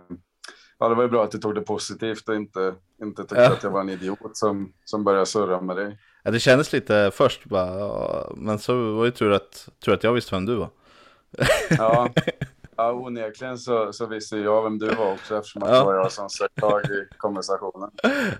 [0.78, 3.52] ja, det var ju bra att du tog det positivt och inte, inte tyckte ja.
[3.52, 5.98] att jag var en idiot som, som började surra med dig.
[6.22, 10.12] Ja, det kändes lite först bara, men så var det tur att, tur att jag
[10.12, 10.70] visste vem du var.
[11.70, 12.08] Ja,
[12.80, 15.78] Ja, onekligen så, så visste jag vem du var också eftersom att ja.
[15.78, 17.90] det var jag som sökte tag i konversationen.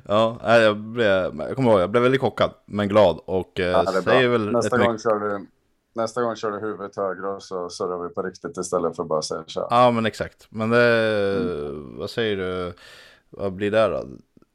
[0.09, 4.03] Ja, jag, blev, jag kommer ihåg, jag blev väldigt chockad men glad och eh, ja,
[4.03, 5.47] säger väl nästa gång, kör du,
[5.93, 9.09] nästa gång kör du huvudet högre och så surrar vi på riktigt istället för att
[9.09, 9.67] bara säga tja.
[9.71, 10.47] Ja, men exakt.
[10.51, 11.99] Men det, mm.
[11.99, 12.75] vad säger du,
[13.31, 14.05] vad blir det då?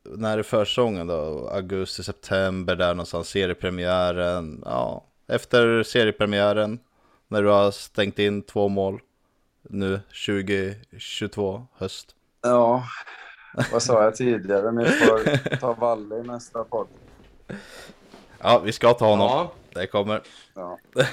[0.05, 1.49] När är försäsongen då?
[1.53, 4.63] Augusti, september där någonstans, seriepremiären.
[4.65, 6.79] Ja, efter seriepremiären,
[7.27, 9.01] när du har stängt in två mål
[9.69, 12.15] nu 2022 höst.
[12.41, 12.83] Ja,
[13.71, 14.71] vad sa jag tidigare?
[14.71, 16.87] Ni får ta Valle i nästa podd.
[18.39, 19.27] Ja, vi ska ta honom.
[19.27, 19.53] Ja.
[19.73, 20.21] Det kommer.
[20.55, 20.79] Ja.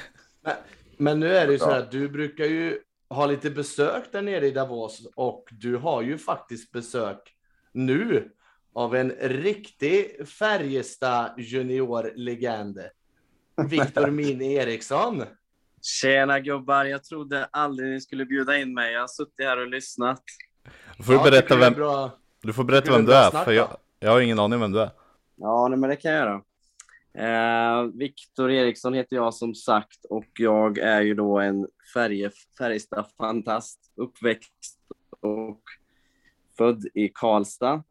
[0.43, 0.55] Men,
[0.97, 2.79] men, nu är det ju så att du brukar ju
[3.11, 7.35] ha lite besök där nere i Davos och du har ju faktiskt besök
[7.73, 8.31] nu
[8.75, 12.79] av en riktig Färjestad juniorlegend.
[13.69, 15.25] Viktor Min Eriksson.
[15.83, 18.93] Tjena gubbar, jag trodde aldrig ni skulle bjuda in mig.
[18.93, 20.23] Jag har suttit här och lyssnat.
[20.97, 21.75] Du får ja, berätta vem,
[22.43, 24.91] du får berätta vem du är, för jag, jag har ingen aning vem du är.
[25.37, 26.43] Ja, nej, men det kan jag göra.
[27.15, 33.79] Eh, Viktor Eriksson heter jag som sagt och jag är ju då en färje, Färjestad-fantast,
[33.95, 34.79] uppväxt
[35.21, 35.63] och
[36.59, 37.83] född i Karlstad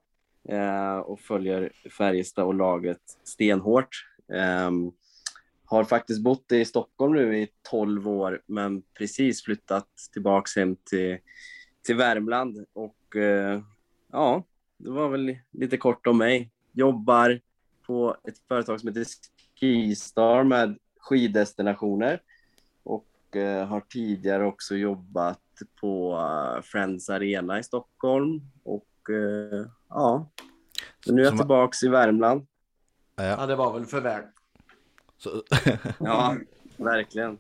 [0.49, 4.05] eh, och följer Färjestad och laget stenhårt.
[4.34, 4.72] Eh,
[5.65, 11.17] har faktiskt bott i Stockholm nu i 12 år, men precis flyttat tillbaks hem till,
[11.86, 12.65] till Värmland.
[12.74, 13.61] Och eh,
[14.11, 14.43] ja,
[14.78, 16.51] det var väl lite kort om mig.
[16.72, 17.39] Jobbar
[17.89, 19.05] på ett företag som heter
[19.59, 22.21] Skistar med skiddestinationer
[22.83, 25.41] och eh, har tidigare också jobbat
[25.81, 28.41] på uh, Friends Arena i Stockholm.
[28.63, 30.29] Och uh, ja,
[31.05, 32.47] så nu är jag tillbaks i Värmland.
[33.15, 34.23] Ja, det var väl för väl.
[35.17, 35.43] Så...
[35.99, 36.35] ja,
[36.77, 37.37] verkligen.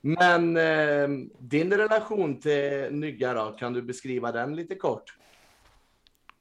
[0.00, 1.08] Men eh,
[1.38, 5.16] din relation till Nygga då, kan du beskriva den lite kort?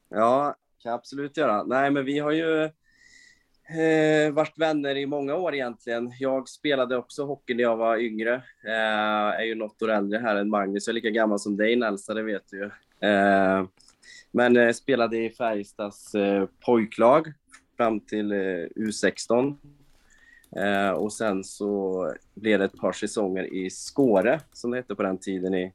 [0.10, 1.64] Ja, kan jag absolut göra.
[1.64, 2.70] Nej, men vi har ju
[3.70, 6.12] eh, varit vänner i många år egentligen.
[6.20, 8.36] Jag spelade också hockey när jag var yngre.
[8.66, 10.88] Eh, är ju något år äldre här än Magnus.
[10.88, 12.66] Jag är lika gammal som dig Nelsa, det vet du ju.
[13.10, 13.66] Eh,
[14.32, 17.34] men eh, spelade i Färjestads eh, pojklag
[17.78, 19.56] fram till eh, U16
[20.56, 25.04] Eh, och sen så blev det ett par säsonger i Skåre, som det hette på
[25.04, 25.74] den tiden, i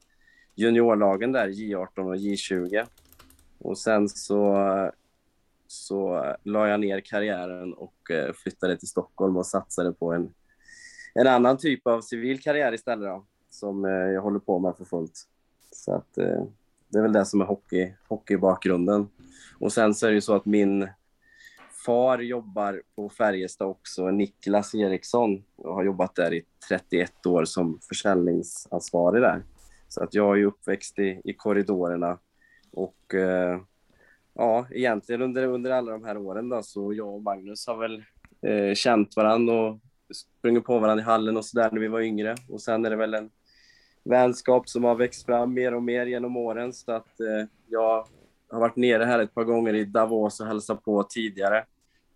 [0.55, 2.85] juniorlagen där, J18 och J20.
[3.59, 4.57] Och sen så,
[5.73, 10.33] så eh, la jag ner karriären och eh, flyttade till Stockholm och satsade på en,
[11.13, 14.85] en annan typ av civil karriär istället då, som eh, jag håller på med för
[14.85, 15.27] fullt.
[15.71, 19.07] Så att det är väl det som är hockey, hockeybakgrunden.
[19.59, 20.87] Och sen så är det ju så att min
[21.85, 27.79] far jobbar på Färjestad också, Niklas Eriksson, och har jobbat där i 31 år som
[27.89, 29.43] försäljningsansvarig där.
[29.87, 32.17] Så att jag är uppväxt i, i korridorerna
[32.71, 33.59] och eh,
[34.33, 38.03] ja, egentligen under, under alla de här åren då, så jag och Magnus har väl
[38.41, 39.79] eh, känt varandra och
[40.15, 42.35] sprungit på varandra i hallen och sådär när vi var yngre.
[42.49, 43.29] Och sen är det väl en
[44.03, 46.73] vänskap som har växt fram mer och mer genom åren.
[46.73, 48.07] Så att eh, jag
[48.51, 51.65] har varit nere här ett par gånger i Davos och hälsat på tidigare.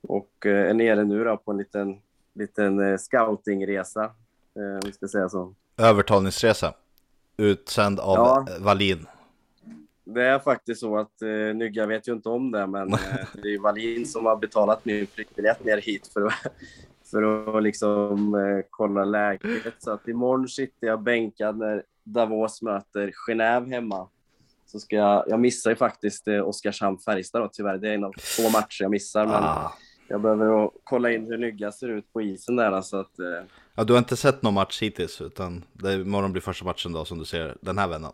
[0.01, 1.95] Och eh, är nere nu då på en liten,
[2.35, 5.53] liten eh, scoutingresa, eh, om vi ska säga så.
[5.77, 6.73] Övertalningsresa.
[7.37, 8.47] Utsänd av Ja.
[8.59, 9.05] Wallin.
[10.15, 12.99] Det är faktiskt så att eh, Nygga vet ju inte om det, men eh,
[13.33, 16.33] det är ju Wallin som har betalat min flygbiljett ner hit för att,
[17.11, 19.73] för att liksom eh, kolla läget.
[19.79, 24.07] Så att imorgon sitter jag bänkad när Davos möter Genève hemma.
[24.65, 27.77] Så ska jag, jag missar ju faktiskt eh, Oskarshamn-Färjestad tyvärr.
[27.77, 29.73] Det är en av två matcher jag missar, men Ah.
[30.07, 32.81] jag behöver kolla in hur Nygga ser ut på isen där.
[32.81, 33.25] Så att, eh,
[33.75, 37.05] Ja, du har inte sett någon match hittills, utan det imorgon blir första matchen då
[37.05, 38.13] som du ser den här vändan.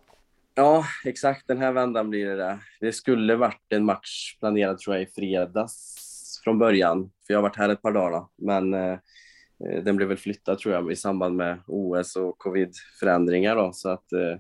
[0.56, 1.48] Ja, exakt.
[1.48, 2.60] Den här vändan blir det där.
[2.80, 6.00] Det skulle varit en match planerad tror jag i fredags
[6.44, 8.26] från början, för jag har varit här ett par dagar.
[8.38, 8.98] Men eh,
[9.84, 13.72] den blev väl flyttad tror jag i samband med OS och covid-förändringar då.
[13.74, 14.32] Så att eh,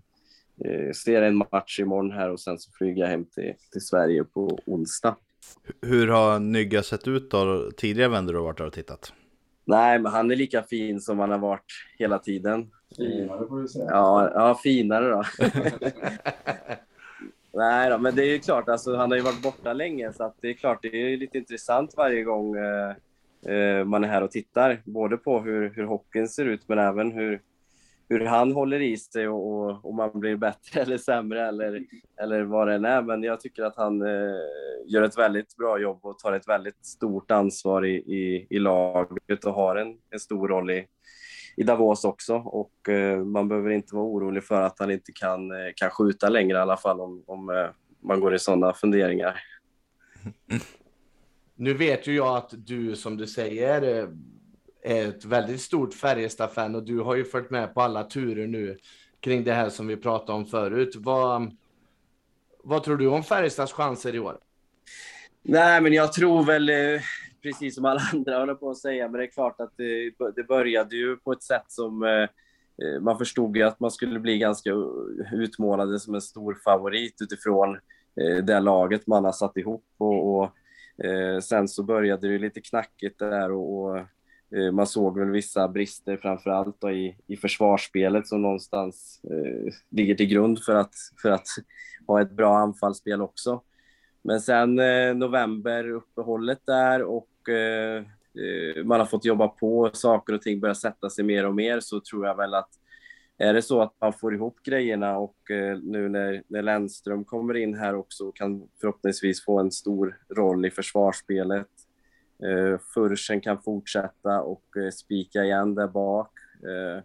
[0.71, 4.23] eh, ser en match imorgon här och sen så flyger jag hem till, till Sverige
[4.23, 5.15] på onsdag.
[5.81, 9.13] Hur har Nygga sett ut då tidigare vändor du har varit där och tittat?
[9.65, 12.71] Nej, men han är lika fin som han har varit hela tiden.
[12.97, 13.85] Finare får du säga.
[13.89, 15.23] Ja, ja finare då.
[17.53, 20.33] Nej då, men det är ju klart, alltså, han har ju varit borta länge så
[20.41, 22.95] det är klart, det är ju lite intressant varje gång eh,
[23.55, 24.81] eh, man är här och tittar.
[24.85, 27.41] Både på hur, hur hockeyn ser ut men även hur,
[28.09, 31.83] hur han håller i sig och, och om man blir bättre eller sämre eller,
[32.21, 33.01] eller vad det än är.
[33.01, 34.35] Men jag tycker att han eh,
[34.85, 39.45] gör ett väldigt bra jobb och tar ett väldigt stort ansvar i, i, i laget
[39.45, 40.87] och har en, en stor roll i,
[41.57, 45.51] i Davos också och eh, man behöver inte vara orolig för att han inte kan,
[45.51, 49.39] eh, kan skjuta längre i alla fall om, om eh, man går i sådana funderingar.
[51.55, 54.09] Nu vet ju jag att du, som du säger, eh,
[54.83, 58.77] är ett väldigt stort Färjestad-fan och du har ju följt med på alla turer nu
[59.19, 60.95] kring det här som vi pratade om förut.
[60.95, 61.57] Vad,
[62.63, 64.37] vad tror du om Färjestads chanser i år?
[65.41, 67.01] Nej, men jag tror väl, eh,
[67.41, 70.43] precis som alla andra håller på att säga, men det är klart att det, det
[70.43, 72.27] började ju på ett sätt som eh,
[72.87, 74.71] eh, man förstod ju att man skulle bli ganska
[75.33, 77.79] utmålade som en stor favorit utifrån
[78.43, 79.85] det laget man har satt ihop.
[79.97, 80.53] Och, och
[81.43, 83.99] sen så började det ju lite knackigt där och, och
[84.55, 89.73] Eh, man såg väl vissa brister framför allt då i, i försvarsspelet som någonstans eh,
[89.89, 91.47] ligger till grund för att, för att
[92.07, 93.61] ha ett bra anfallsspel också.
[94.21, 100.41] Men sen eh, novemberuppehållet där och eh, eh man har fått jobba på saker och
[100.41, 102.69] ting börjar sätta sig mer och mer så tror jag väl att
[103.37, 107.53] är det så att man får ihop grejerna och eh, nu när, när Lennström kommer
[107.53, 111.67] in här också och kan förhoppningsvis få en stor roll i försvarsspelet.
[112.45, 116.31] Eh, Furchen kan fortsätta och eh, spika igen där bak.
[116.63, 117.03] Eh,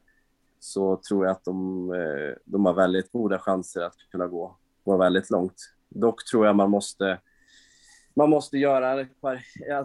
[0.60, 4.96] så tror jag att de, eh, de har väldigt goda chanser att kunna gå, gå
[4.96, 5.74] väldigt långt.
[5.88, 7.18] Dock tror jag man måste
[8.14, 9.06] man måste göra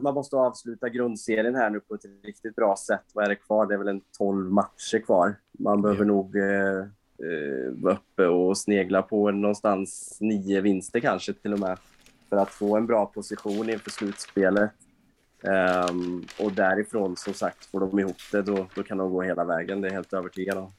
[0.01, 3.03] man måste avsluta grundserien här nu på ett riktigt bra sätt.
[3.13, 3.65] Vad är det kvar?
[3.65, 5.35] Det är väl en 12 matcher kvar.
[5.59, 11.53] Man behöver nog eh, eh, vara uppe och snegla på någonstans nio vinster kanske till
[11.53, 11.77] och med
[12.29, 14.71] för att få en bra position inför slutspelet.
[15.43, 19.43] Ehm, och därifrån, som sagt, får de ihop det, då, då kan de gå hela
[19.45, 19.81] vägen.
[19.81, 20.71] Det är jag helt övertygad om.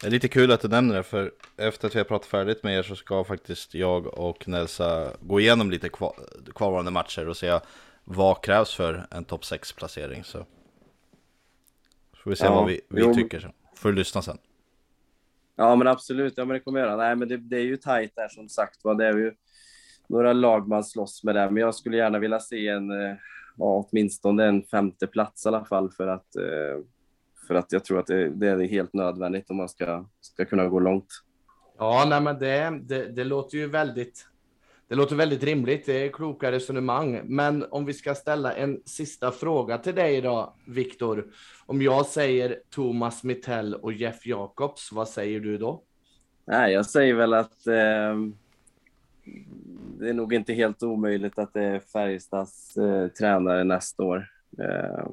[0.00, 2.62] Det är lite kul att du nämner det, för efter att vi har pratat färdigt
[2.62, 6.12] med er så ska faktiskt jag och Nelsa gå igenom lite kvar,
[6.54, 7.58] kvarvarande matcher och se
[8.04, 10.24] vad krävs för en topp 6-placering.
[10.24, 10.38] Så
[12.12, 13.14] Så får vi se Ja, vad vi, vi jo.
[13.14, 13.40] tycker.
[13.40, 13.48] Så.
[13.76, 14.38] Får du lyssna sen.
[15.56, 16.34] Ja, men absolut.
[16.36, 16.96] Ja, men det kommer jag göra.
[16.96, 18.84] Nej, men det, det är ju tajt där som sagt.
[18.84, 18.94] Va?
[18.94, 19.32] Det är ju
[20.06, 23.16] några lag man slåss med där, men jag skulle gärna vilja se en, eh,
[23.56, 26.84] ja, åtminstone en femte plats i alla fall för att, eh,
[27.48, 30.68] för att jag tror att det, det är helt nödvändigt om man ska, ska kunna
[30.68, 31.08] gå långt.
[31.78, 34.26] Ja, nej, men det, det, det låter ju väldigt.
[34.88, 35.86] Det låter väldigt rimligt.
[35.86, 37.20] Det är kloka resonemang.
[37.24, 41.26] Men om vi ska ställa en sista fråga till dig då, Viktor.
[41.66, 45.82] Om jag säger Thomas Mittell och Jeff Jacobs, vad säger du då?
[46.44, 48.16] Nej, jag säger väl att eh,
[49.98, 54.28] det är nog inte helt omöjligt att det är Färjestads eh, tränare nästa år.
[54.58, 55.06] Eh,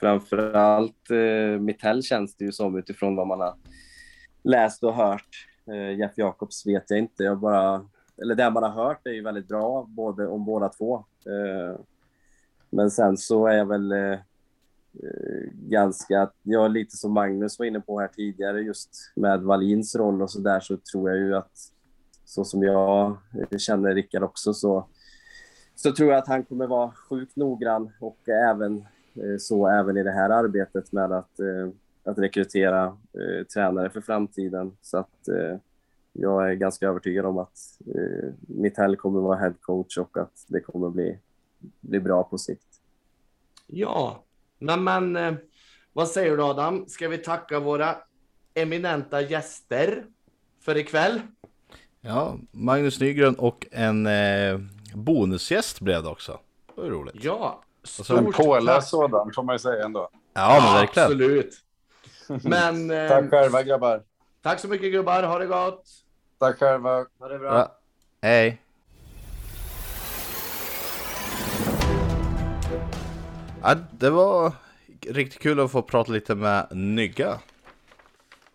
[0.00, 3.54] framförallt eh, Mittell känns det ju som utifrån vad man har
[4.42, 5.46] läst och hört.
[5.66, 7.22] Eh, Jeff Jacobs vet jag inte.
[7.22, 7.86] Jag bara,
[8.22, 11.04] eller det man har hört är ju väldigt bra både om båda två.
[11.26, 11.80] Eh,
[12.70, 14.12] men sen så är jag väl eh,
[15.02, 20.22] eh ganska, ja, lite som Magnus var inne på här tidigare, just med Valins roll
[20.22, 21.72] och så där så tror jag ju att
[22.30, 23.16] så som jag
[23.50, 24.88] eh, känner Rickard också så,
[25.74, 28.76] så tror jag att han kommer vara sjukt noggrann och även
[29.14, 31.68] eh, så även i det här arbetet med att, eh,
[32.04, 32.96] att rekrytera
[33.54, 34.76] tränare för framtiden.
[34.80, 35.28] Så att
[36.12, 37.58] jag är ganska övertygad om att
[37.94, 41.18] eh, Mittell kommer vara head coach och att det kommer bli,
[41.80, 42.80] bli bra på sikt.
[43.66, 44.24] Ja,
[44.58, 45.36] men, men
[45.92, 46.84] vad säger du Adam?
[46.88, 47.96] Ska vi tacka våra
[48.54, 50.04] eminenta gäster
[50.60, 51.20] för ikväll?
[52.02, 54.60] Ja, Magnus Nygren och en eh,
[54.94, 56.40] bonusgäst blev det också.
[56.74, 57.14] Det var roligt.
[57.24, 60.08] Ja, stort En påläst sådan får man ju säga ändå.
[60.34, 61.06] Ja, men verkligen.
[61.06, 61.54] Absolut.
[62.44, 64.02] Men, eh, tack själva grabbar.
[64.42, 65.84] Tack så mycket gubbar, ha det gott.
[66.38, 67.06] Tack själva.
[67.18, 67.58] Ha det bra.
[67.58, 67.76] Ja.
[68.22, 68.62] Hej.
[73.62, 74.52] Ja, det var
[75.00, 77.38] riktigt kul att få prata lite med Nygga.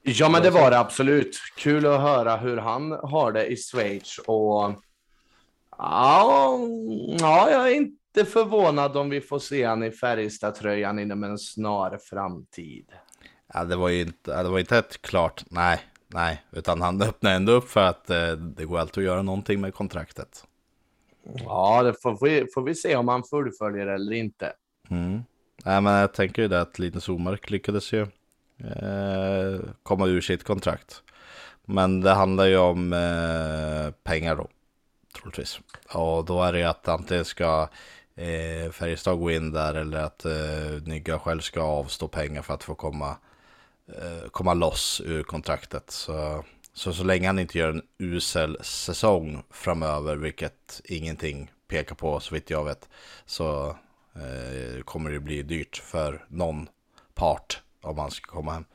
[0.07, 1.37] Ja, men det var det absolut.
[1.57, 4.17] Kul att höra hur han har det i Schweiz.
[4.17, 4.73] Och
[5.77, 6.59] ja,
[7.19, 11.99] ja, jag är inte förvånad om vi får se han i Färjestad-tröjan inom en snar
[12.09, 12.85] framtid.
[13.53, 17.35] Ja, det var ju inte, det var inte ett klart nej, nej, utan han öppnade
[17.35, 20.43] ändå upp för att eh, det går alltid att göra någonting med kontraktet.
[21.23, 24.53] Ja, det får vi, får vi se om han fullföljer eller inte.
[24.89, 25.23] Mm.
[25.65, 28.07] Nej, men jag tänker ju det att Linus Omark lyckades ju
[28.57, 31.03] eh, komma ur sitt kontrakt.
[31.65, 34.47] Men det handlar ju om eh, pengar då,
[35.19, 35.59] troligtvis.
[35.93, 37.69] Och då är det ju att antingen ska
[38.15, 42.63] eh, Färjestad gå in där eller att eh, Nygga själv ska avstå pengar för att
[42.63, 43.17] få komma,
[43.87, 45.91] eh, komma loss ur kontraktet.
[45.91, 46.43] Så,
[46.73, 52.35] så så länge han inte gör en usel säsong framöver, vilket ingenting pekar på så
[52.35, 52.89] vitt jag vet,
[53.25, 53.67] så
[54.15, 56.67] eh, kommer det bli dyrt för någon
[57.13, 58.65] part om han ska komma hem.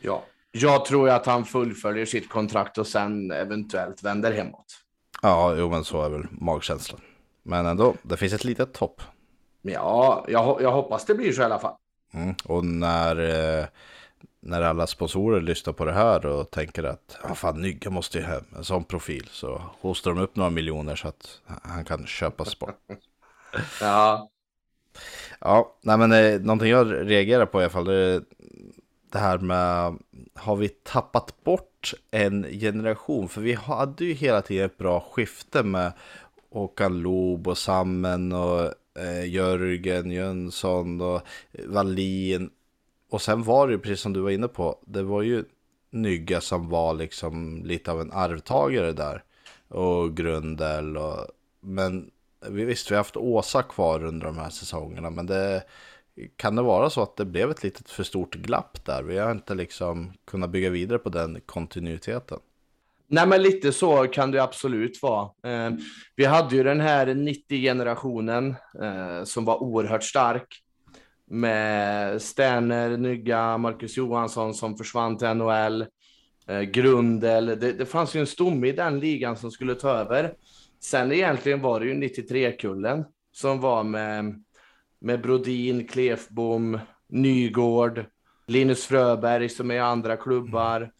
[0.00, 4.76] Ja, jag tror att han fullföljer sitt kontrakt och sen eventuellt vänder hemåt.
[5.22, 7.00] Ja, jo, men så är väl magkänslan.
[7.42, 9.02] Men ändå, det finns ett litet hopp.
[9.62, 11.74] Ja, jag, jag hoppas det blir så i alla fall.
[12.12, 13.16] Mm, och när,
[13.60, 13.66] eh,
[14.40, 18.24] när alla sponsorer lyssnar på det här och tänker att ah, fan, Nygge måste ju
[18.24, 22.58] hem, en sån profil, så hostar de upp några miljoner så att han kan köpas
[22.58, 22.78] bort.
[23.80, 24.30] ja.
[25.40, 28.22] Ja, nej men eh, någonting jag reagerar på i alla fall, det är
[29.12, 29.98] det här med,
[30.34, 33.28] har vi tappat bort en generation?
[33.28, 35.92] För vi hade ju hela tiden ett bra skifte med
[36.50, 38.62] Håkan Loob och Sammen och
[38.98, 41.22] eh, Jörgen Jönsson och
[41.66, 42.50] Wallin.
[43.10, 45.44] Och sen var det ju precis som du var inne på, det var ju
[45.92, 49.22] Nygga som var liksom lite av en arvtagare där.
[49.68, 51.26] Och Grundel och,
[51.60, 52.10] men
[52.48, 55.62] visst, vi har haft Åsa kvar under de här säsongerna, men det
[56.36, 59.02] kan det vara så att det blev ett litet för stort glapp där?
[59.02, 62.38] Vi har inte liksom kunnat bygga vidare på den kontinuiteten.
[63.12, 65.30] Nej, men lite så kan det absolut vara.
[65.44, 65.72] Eh,
[66.16, 70.62] vi hade ju den här 90-generationen eh, som var oerhört stark
[71.30, 75.86] med Sterner, Nygga, Marcus Johansson som försvann till NHL,
[76.46, 77.46] eh, Grundel.
[77.46, 80.34] Det, det fanns ju en stomme i den ligan som skulle ta över.
[80.82, 84.44] Sen egentligen var det ju 93-kullen som var med,
[85.00, 86.78] med Brodin, Klefbom,
[87.08, 88.04] Nygård,
[88.46, 90.90] Linus Fröberg som är i andra klubbar.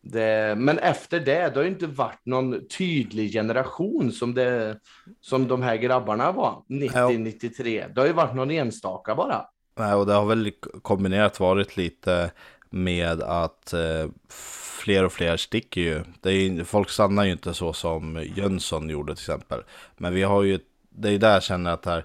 [0.00, 4.78] Det, men efter det, det har inte varit någon tydlig generation som, det,
[5.20, 7.92] som de här grabbarna var 90-93.
[7.94, 9.46] Det har ju varit någon enstaka bara.
[9.78, 12.30] Nej, och det har väl kombinerat varit lite
[12.70, 14.10] med att eh,
[14.86, 16.04] fler och fler sticker ju.
[16.20, 19.62] Det är, folk stannar ju inte så som Jönsson gjorde till exempel.
[19.96, 20.58] Men vi har ju,
[20.90, 22.04] det är där jag känner att här,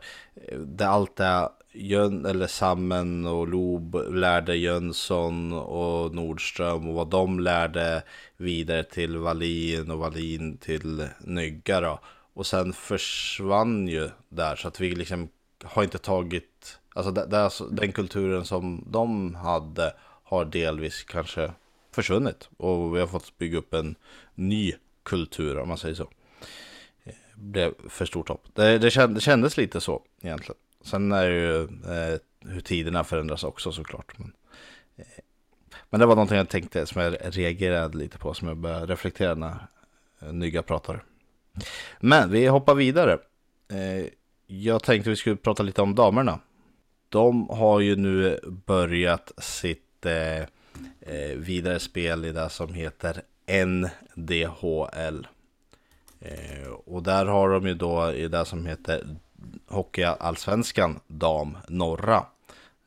[0.58, 7.40] det allt det Jön, eller Sammen och Lob lärde Jönsson och Nordström och vad de
[7.40, 8.04] lärde
[8.38, 12.00] vidare till Wallin och Wallin till Nygga då.
[12.34, 15.30] Och sen försvann ju där så att vi liksom
[15.64, 21.52] har inte tagit, alltså, alltså den kulturen som de hade har delvis kanske
[21.92, 23.96] försvunnit och vi har fått bygga upp en
[24.36, 24.74] ny
[25.04, 26.10] kultur om man säger så.
[27.04, 28.44] Det blev för stort hopp.
[28.54, 30.60] Det, det, kändes lite så egentligen.
[30.82, 34.18] Sen är det ju eh, hur tiderna förändras också såklart.
[34.18, 34.34] Men,
[34.96, 35.06] eh,
[35.89, 39.36] men det var någonting jag tänkte som jag reagerade lite på som jag började reflektera
[39.36, 39.68] när
[40.20, 41.00] eh, Nygga pratade.
[42.00, 43.20] Men vi hoppar vidare.
[43.72, 44.06] Eh,
[44.48, 46.39] jag tänkte vi skulle prata lite om damerna.
[47.10, 50.46] de har ju nu börjat sitt eh,
[51.02, 53.22] eh, vidare spel i det som heter
[53.66, 55.28] NDHL.
[56.20, 59.08] Eh, och där har de ju då i det som heter
[59.68, 62.26] Hockeyallsvenskan Dam Norra.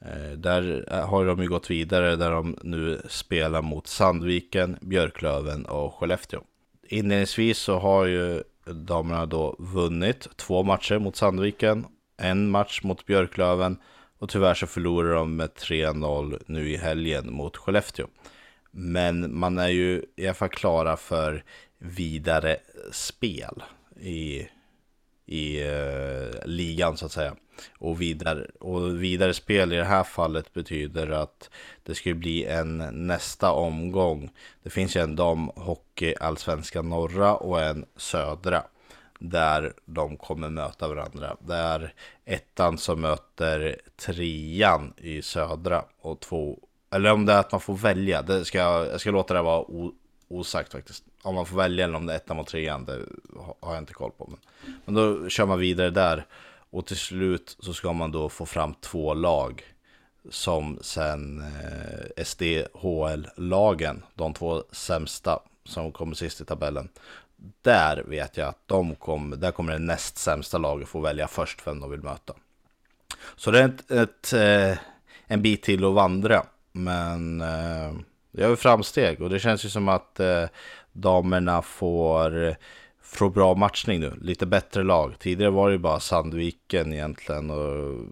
[0.00, 5.66] Eh, där eh, har de ju gått vidare där de nu spelar mot Sandviken, Björklöven
[5.66, 6.40] och Skellefteå.
[6.88, 11.86] Inledningsvis så har ju damerna då vunnit två matcher mot Sandviken,
[12.16, 13.76] en match mot Björklöven
[14.24, 18.06] och tyvärr så förlorar de med 3-0 nu i helgen mot Skellefteå.
[18.70, 21.44] Men man är ju i alla fall klara för
[21.78, 22.56] vidare
[22.92, 23.62] spel
[24.00, 24.48] i,
[25.26, 27.36] i uh, ligan så att säga.
[27.78, 31.50] Och vidare, och vidare spel i det här fallet betyder att
[31.82, 34.30] det skulle bli en nästa omgång.
[34.62, 38.62] Det finns ju en damhockey allsvenska norra och en södra.
[39.30, 41.36] Där de kommer möta varandra.
[41.40, 41.94] Det är
[42.24, 46.58] ettan som möter trean i södra och två
[46.90, 48.22] eller om det är att man får välja.
[48.22, 49.64] Det ska jag, ska låta det vara
[50.28, 51.04] osagt faktiskt.
[51.22, 53.00] Om man får välja eller om det är ettan mot trean, det
[53.60, 54.30] har jag inte koll på.
[54.30, 54.38] Men,
[54.84, 56.26] men då kör man vidare där.
[56.70, 59.62] Och till slut så ska man då få fram två lag
[60.30, 66.88] som sen eh, SDHL-lagen, de två sämsta som kommer sist i tabellen.
[67.62, 71.66] Där vet jag att de kom, där kommer det näst sämsta laget få välja först
[71.66, 72.32] vem de vill möta.
[73.36, 74.78] Så det är ett, ett eh,
[75.26, 76.42] en bit till att vandra.
[76.72, 77.92] Men eh,
[78.32, 80.44] det gör framsteg och det känns ju som att eh,
[80.92, 82.56] damerna får
[83.04, 85.14] får bra matchning nu, lite bättre lag.
[85.18, 88.06] Tidigare var det ju bara Sandviken egentligen och,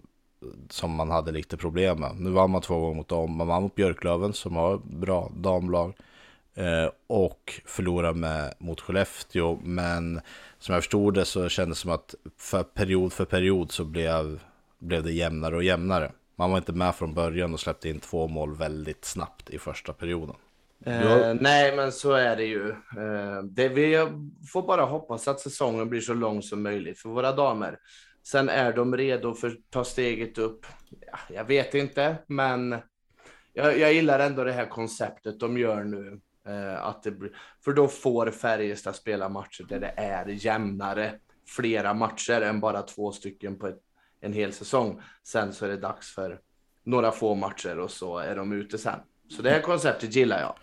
[0.69, 2.15] som man hade lite problem med.
[2.19, 3.37] Nu var man två gånger mot dem.
[3.37, 5.93] Man vann mot Björklöven som har bra damlag eh,
[7.07, 9.59] och förlorade med, mot Skellefteå.
[9.63, 10.21] Men
[10.59, 14.39] som jag förstod det så kändes det som att för period för period så blev,
[14.79, 16.11] blev det jämnare och jämnare.
[16.35, 19.93] Man var inte med från början och släppte in två mål väldigt snabbt i första
[19.93, 20.35] perioden.
[20.85, 22.69] Eh, nej, men så är det ju.
[22.69, 24.07] Eh, det, vi
[24.51, 27.79] får bara hoppas att säsongen blir så lång som möjligt för våra damer.
[28.23, 30.65] Sen är de redo för att ta steget upp.
[31.11, 32.75] Ja, jag vet inte, men
[33.53, 36.19] jag, jag gillar ändå det här konceptet de gör nu.
[36.47, 37.13] Eh, att det
[37.61, 41.13] för då får Färjestad spela matcher där det är jämnare.
[41.47, 43.81] Flera matcher än bara två stycken på ett,
[44.21, 45.01] en hel säsong.
[45.23, 46.39] Sen så är det dags för
[46.83, 48.99] några få matcher och så är de ute sen.
[49.29, 50.55] Så det här konceptet gillar jag.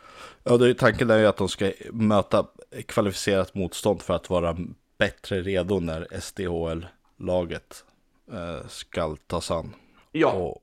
[0.44, 2.46] Ja, det är, tanken är ju att de ska möta
[2.86, 4.56] kvalificerat motstånd för att vara
[4.98, 7.84] bättre redo när SDHL-laget
[8.32, 9.74] eh, ska tas an.
[10.12, 10.32] Ja.
[10.32, 10.58] Och,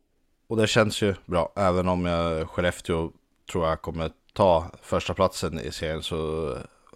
[0.47, 3.11] och, det känns ju bra, även om jag, Skellefteå
[3.51, 6.51] tror jag kommer ta första platsen i serien så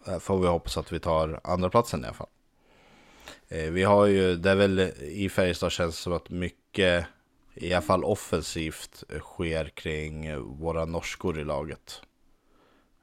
[0.07, 2.27] eh, får vi hoppas att vi tar andra platsen i alla fall.
[3.47, 7.05] Eh, vi har ju, det är väl i Färjestad känns det som att mycket,
[7.53, 12.01] i alla fall offensivt, sker kring våra norskor i laget.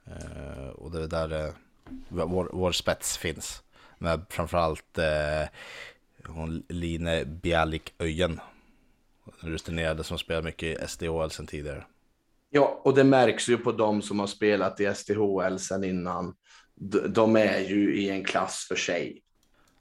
[0.07, 1.53] Eh, och det är där
[2.09, 3.63] vår, vår spets finns.
[3.99, 5.49] Med framförallt eh,
[6.27, 8.41] hon Line Bialik Öjen.
[9.41, 11.85] Rutinerade som spelar mycket i SDHL sedan tidigare.
[12.51, 16.35] Ja, och det märks ju på dem som har spelat i SDHL sedan innan.
[17.09, 19.23] De är ju i en klass för sig.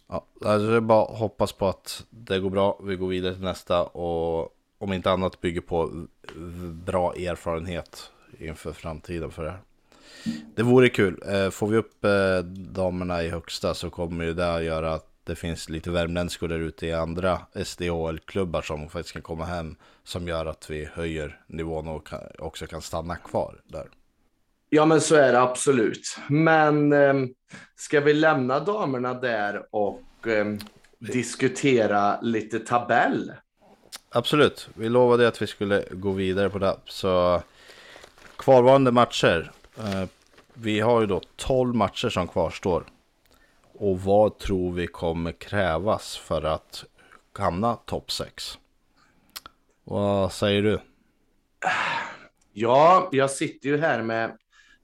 [0.07, 2.79] Ja, alltså det är bara att hoppas på att det går bra.
[2.83, 6.07] Vi går vidare till nästa och om inte annat bygger på
[6.85, 9.61] bra erfarenhet inför framtiden för det här.
[10.55, 11.21] Det vore kul.
[11.27, 12.39] Eh, får vi upp eh,
[12.73, 16.59] damerna i högsta så kommer ju det att göra att det finns lite värmländskor där
[16.59, 19.75] ute i andra SDHL-klubbar som faktiskt kan komma hem.
[20.03, 22.09] Som gör att vi höjer nivån och
[22.39, 23.87] också kan stanna kvar där.
[24.69, 26.17] Ja, men så är det absolut.
[26.27, 27.13] Men eh,
[27.75, 30.45] ska vi lämna damerna där och eh,
[30.99, 33.31] diskutera lite tabell?
[34.09, 34.69] Absolut.
[34.73, 36.75] Vi lovade att vi skulle gå vidare på det.
[36.85, 37.41] Så
[38.37, 39.51] kvarvarande matcher.
[39.77, 40.03] Eh,
[40.53, 42.83] vi har ju då 12 matcher som kvarstår.
[43.79, 46.85] Och vad tror vi kommer krävas för att
[47.37, 48.59] hamna topp 6?
[49.83, 50.79] Vad säger du?
[52.53, 54.37] Ja, jag sitter ju här med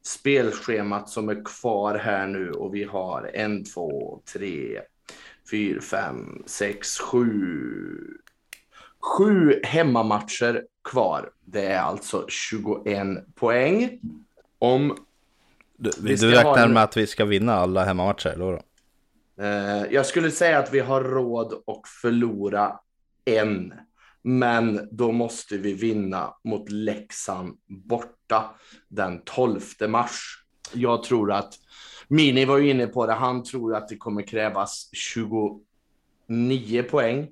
[0.05, 4.81] spelschemat som är kvar här nu och vi har en, två, tre,
[5.51, 7.27] fyra, fem, sex, sju.
[9.17, 11.31] Sju hemmamatcher kvar.
[11.45, 13.99] Det är alltså 21 poäng.
[14.59, 14.97] Om
[15.77, 16.73] du, du räknar en...
[16.73, 18.61] med att vi ska vinna alla hemmamatcher, eller då?
[19.39, 22.79] Eh, jag skulle säga att vi har råd att förlora
[23.25, 23.73] en.
[24.21, 28.55] Men då måste vi vinna mot Leksand borta
[28.87, 30.43] den 12 mars.
[30.73, 31.53] Jag tror att
[32.07, 33.13] Mini var ju inne på det.
[33.13, 37.27] Han tror att det kommer krävas 29 poäng.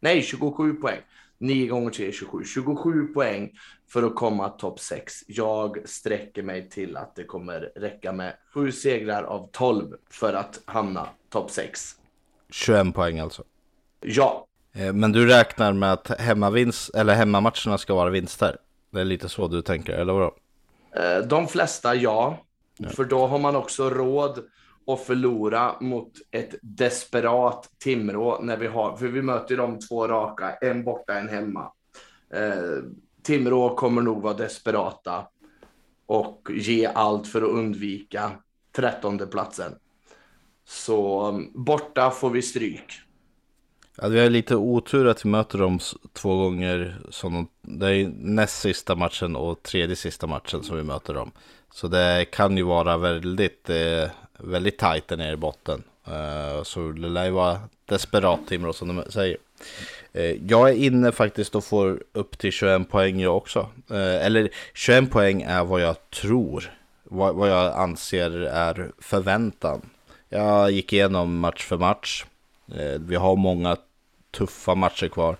[0.00, 1.00] Nej, 27 poäng.
[1.38, 2.44] 9 gånger 3 är 27.
[2.44, 3.52] 27 poäng
[3.88, 5.14] för att komma topp 6.
[5.26, 10.60] Jag sträcker mig till att det kommer räcka med 7 segrar av 12 för att
[10.64, 11.96] hamna topp 6.
[12.50, 13.44] 21 poäng alltså.
[14.00, 14.46] Ja.
[14.72, 18.56] Eh, men du räknar med att hemmavinst, eller hemmamatcherna ska vara vinster?
[18.90, 20.34] Det är lite så du tänker, eller vadå?
[20.96, 22.38] Eh, de flesta ja.
[22.78, 22.88] ja.
[22.88, 24.44] För då har man också råd
[24.86, 30.52] att förlora mot ett desperat Timrå när vi har, för vi möter de två raka,
[30.52, 31.72] en borta, en hemma.
[32.30, 32.82] Eh,
[33.22, 35.26] Timrå kommer nog vara desperata
[36.06, 38.32] och ge allt för att undvika
[38.76, 39.72] trettonde platsen.
[40.64, 42.92] Så mm, borta får vi stryk.
[43.96, 45.78] Ja, vi har lite otur att vi möter dem
[46.12, 46.96] två gånger.
[47.10, 51.30] Som det är näst sista matchen och tredje sista matchen som vi möter dem.
[51.72, 55.82] Så det kan ju vara väldigt, eh, väldigt tajt där nere i botten.
[56.06, 59.36] Eh, så det lär ju vara desperat Timrå som de säger.
[60.12, 63.68] Eh, jag är inne faktiskt och får upp till 21 poäng jag också.
[63.90, 66.72] Eh, eller 21 poäng är vad jag tror.
[67.08, 69.80] Vad jag anser är förväntan.
[70.28, 72.24] Jag gick igenom match för match.
[72.98, 73.76] Vi har många
[74.30, 75.36] tuffa matcher kvar.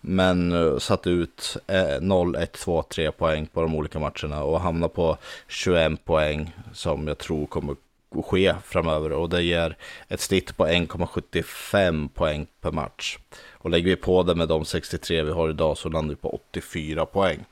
[0.00, 1.56] Men uh, satte ut
[2.00, 5.18] 0, 1, 2, 3 poäng på de olika matcherna och hamnar på
[5.48, 7.76] 21 poäng som jag tror kommer
[8.22, 9.76] ske framöver och det ger
[10.08, 13.18] ett snitt på 1,75 poäng per match.
[13.52, 16.28] Och lägger vi på det med de 63 vi har idag så landar vi på
[16.28, 17.44] 84 poäng.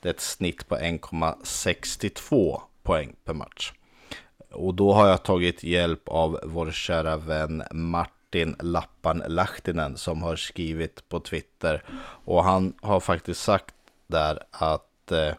[0.00, 3.72] Det är ett snitt på 1,62 poäng per match.
[4.50, 10.36] Och då har jag tagit hjälp av vår kära vän Martin Lappan Lahtinen som har
[10.36, 11.82] skrivit på Twitter.
[12.24, 13.74] Och han har faktiskt sagt
[14.06, 15.34] där att eh,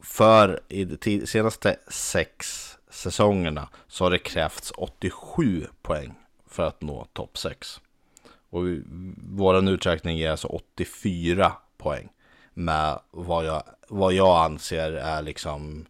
[0.00, 2.67] för i de senaste sex
[2.98, 6.14] säsongerna så har det krävts 87 poäng
[6.46, 7.80] för att nå topp 6.
[8.50, 8.62] Och
[9.30, 12.08] vår uträkning ger alltså 84 poäng
[12.54, 15.86] med vad jag, vad jag anser är liksom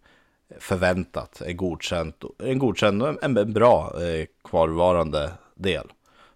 [0.59, 5.87] förväntat, en godkänd, en godkänd och en, bra eh, kvarvarande del.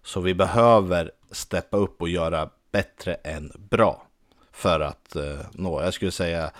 [0.03, 4.07] Så vi behöver steppa upp och göra bättre än bra
[4.51, 5.81] för att eh, nå.
[5.81, 6.51] Jag skulle säga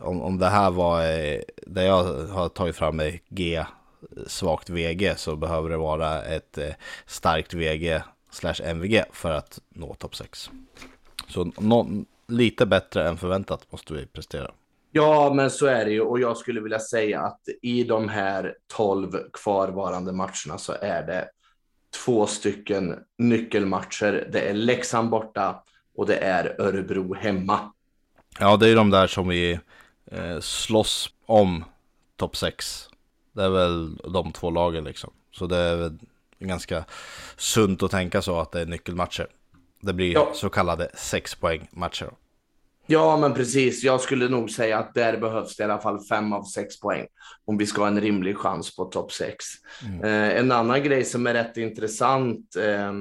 [0.00, 3.64] om, om det här var eh, det jag har tagit fram med G
[4.26, 6.74] svagt VG så behöver det vara ett eh,
[7.06, 10.50] starkt VG slash MVG för att nå topp 6.
[11.28, 14.50] Så no, lite bättre än förväntat måste vi prestera.
[14.90, 18.54] Ja, men så är det ju och jag skulle vilja säga att i de här
[18.76, 21.28] 12 kvarvarande matcherna så är det
[22.04, 24.28] två stycken nyckelmatcher.
[24.32, 25.62] Det är Leksand borta
[25.96, 27.72] och det är Örebro hemma.
[28.38, 29.60] Ja, det är de där som vi
[30.06, 31.64] eh, slåss om
[32.16, 32.88] topp 6.
[33.32, 35.12] Det är väl de två lagen liksom.
[35.30, 35.98] Så det är väl
[36.38, 36.84] ganska
[37.36, 39.26] sunt att tänka så att det är nyckelmatcher.
[39.80, 40.30] Det blir ja.
[40.34, 42.10] så kallade 6 poäng matcher.
[42.86, 43.84] Ja, men precis.
[43.84, 47.06] Jag skulle nog säga att där behövs det i alla fall fem av sex poäng
[47.44, 49.44] om vi ska ha en rimlig chans på topp sex.
[49.86, 50.04] Mm.
[50.04, 52.56] Eh, en annan grej som är rätt intressant.
[52.56, 52.92] Eh,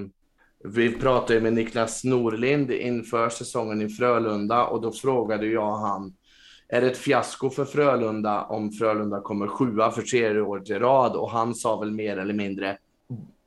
[0.64, 6.14] vi pratade med Niklas Norlind inför säsongen i Frölunda och då frågade jag han
[6.72, 11.16] är det ett fiasko för Frölunda om Frölunda kommer sjua för tredje året i rad?
[11.16, 12.78] Och han sa väl mer eller mindre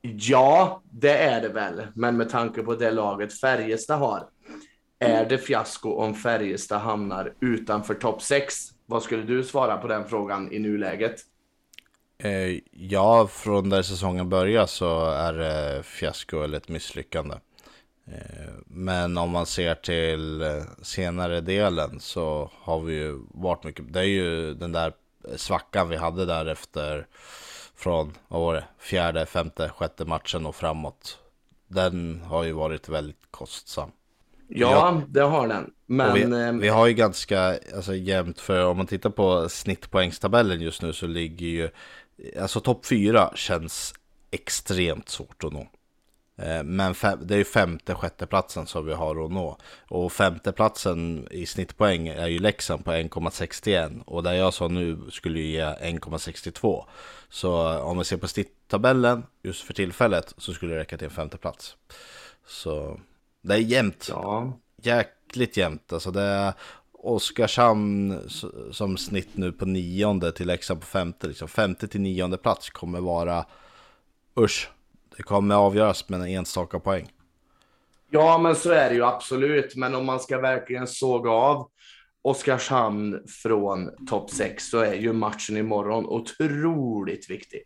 [0.01, 4.27] Ja, det är det väl, men med tanke på det laget Färjestad har
[4.99, 8.55] är det fiasko om Färjestad hamnar utanför topp 6?
[8.85, 11.15] Vad skulle du svara på den frågan i nuläget?
[12.17, 17.35] Eh, ja, från där säsongen börjar så är det fiasko eller ett misslyckande.
[18.07, 23.93] Eh, men om man ser till eh, senare delen så har vi ju varit mycket.
[23.93, 24.93] Det är ju den där
[25.35, 27.07] svackan vi hade där efter
[27.75, 31.19] från vad var det, fjärde, femte, sjätte matchen och framåt.
[31.67, 33.91] Den har ju varit väldigt kostsam.
[34.47, 35.71] Ja, det har den.
[35.85, 36.13] Men...
[36.13, 40.81] Vi, eh, vi, har ju ganska alltså, jämnt för om man tittar på snittpoängstabellen just
[40.81, 41.69] nu så ligger ju
[42.41, 43.93] Alltså topp fyra känns
[44.31, 45.67] extremt svårt att nå.
[46.37, 49.57] Eh, men det är femte, sjätte platsen som vi har att nå.
[49.87, 54.03] Och femte platsen i snittpoäng är ju Leksand på 1,61.
[54.05, 56.85] Och där jag sa nu skulle ju ge 1,62.
[57.29, 61.11] Så om vi ser på snitttabellen just för tillfället så skulle det räcka till en
[61.11, 61.77] femte plats.
[62.47, 62.99] Så
[63.41, 64.07] det är jämnt.
[64.09, 64.59] Ja.
[64.81, 65.93] Jäkligt jämnt.
[65.93, 66.53] Alltså det är
[66.91, 68.19] Oskarshamn
[68.71, 71.27] som snitt nu på nionde till Leksand på femte.
[71.27, 73.45] Liksom femte till nionde plats kommer vara
[74.39, 74.69] usch.
[75.17, 77.11] Det kommer avgöras med en enstaka poäng.
[78.09, 79.75] Ja, men så är det ju absolut.
[79.75, 81.69] Men om man ska verkligen såga av
[82.21, 87.61] Oskarshamn från topp 6 så är ju matchen imorgon otroligt viktig.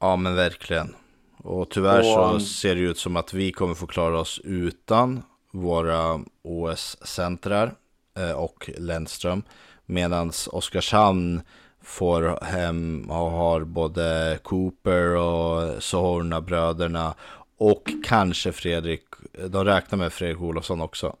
[0.00, 0.94] Ja, men verkligen.
[1.36, 5.22] Och tyvärr så ser det ut som att vi kommer få klara oss utan
[5.52, 7.74] våra OS-centrar
[8.16, 9.42] eh, och Lennström.
[9.86, 11.40] Medan Oskarshamn
[11.88, 17.14] får hem och har både Cooper och Sohorna-bröderna
[17.58, 19.02] och kanske Fredrik.
[19.48, 21.16] De räknar med Fredrik Olofsson också.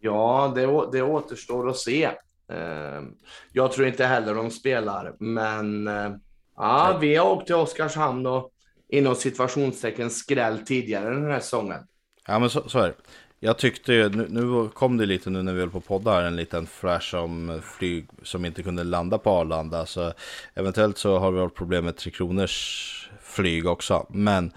[0.00, 2.04] Ja, det, det återstår att se.
[2.52, 3.02] Eh,
[3.52, 6.10] jag tror inte heller de spelar, men eh,
[6.56, 8.50] ja, vi har åkt till Oskarshamn och
[8.88, 11.80] inom situationstecken skräll tidigare den här säsongen.
[12.26, 12.94] Ja, men så, så är det.
[13.40, 16.22] Jag tyckte ju, nu, nu, kom det lite nu när vi höll på podda här,
[16.22, 19.86] en liten flash om flyg som inte kunde landa på Arlanda.
[19.86, 20.12] Så
[20.54, 24.06] eventuellt så har vi haft problem med Tre Kronors flyg också.
[24.08, 24.52] Men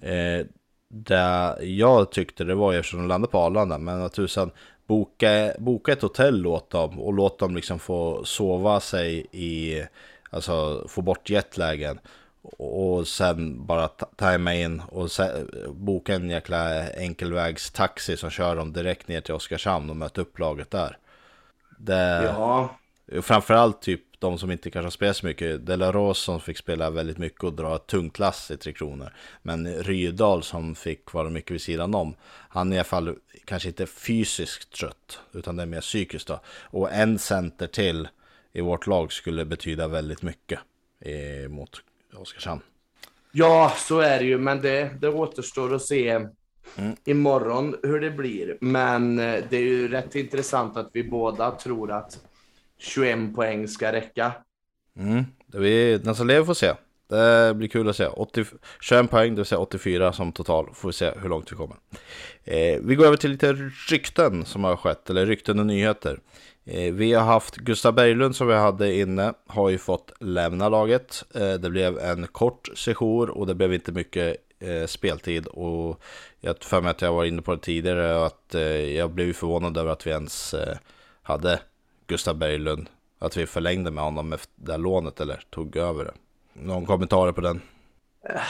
[0.00, 0.46] eh,
[0.88, 4.50] det jag tyckte det var eftersom de landade på Arlanda, men att tusan
[4.86, 9.82] boka, boka ett hotell åt dem och låt dem liksom få sova sig i,
[10.30, 11.98] alltså få bort jetlagen
[12.58, 15.10] och sen bara tajma in och
[15.70, 20.70] boka en jäkla enkelvägstaxi som kör dem direkt ner till Oskarshamn och möta upp laget
[20.70, 20.98] där.
[21.78, 22.76] Det, ja.
[23.22, 25.66] Framförallt typ de som inte kanske har spelat så mycket.
[25.66, 29.12] Delaros som fick spela väldigt mycket och dra ett tungt lass i Tre Kronor.
[29.42, 32.14] Men Rydal som fick vara mycket vid sidan om.
[32.48, 36.40] Han är i alla fall kanske inte fysiskt trött utan det är mer psykiskt då.
[36.46, 38.08] Och en center till
[38.52, 40.58] i vårt lag skulle betyda väldigt mycket
[41.48, 41.82] mot
[42.14, 42.60] Oskarshamn.
[43.32, 46.10] Ja, så är det ju, men det, det återstår att se
[46.76, 46.96] mm.
[47.04, 48.58] imorgon hur det blir.
[48.60, 52.18] Men eh, det är ju rätt intressant att vi båda tror att
[52.78, 54.32] 21 poäng ska räcka.
[54.98, 55.24] Mm.
[55.46, 56.72] Det vi nästan lever får se.
[57.08, 58.06] Det blir kul att se.
[58.06, 58.44] 80,
[58.80, 60.70] 21 poäng, det vill säga 84 som total.
[60.74, 61.76] Får vi se hur långt vi kommer.
[62.44, 63.52] Eh, vi går över till lite
[63.90, 66.20] rykten som har skett, eller rykten och nyheter.
[66.68, 71.24] Eh, vi har haft Gustav Berglund som vi hade inne, har ju fått lämna laget.
[71.34, 75.46] Eh, det blev en kort session och det blev inte mycket eh, speltid.
[75.46, 76.02] Och
[76.40, 78.62] jag för mig att jag var inne på det tidigare att eh,
[78.96, 80.76] jag blev förvånad över att vi ens eh,
[81.22, 81.60] hade
[82.06, 82.88] Gustav Berglund.
[83.18, 86.14] Att vi förlängde med honom efter det lånet eller tog över det.
[86.52, 87.60] Någon kommentar på den?
[88.28, 88.40] Eh,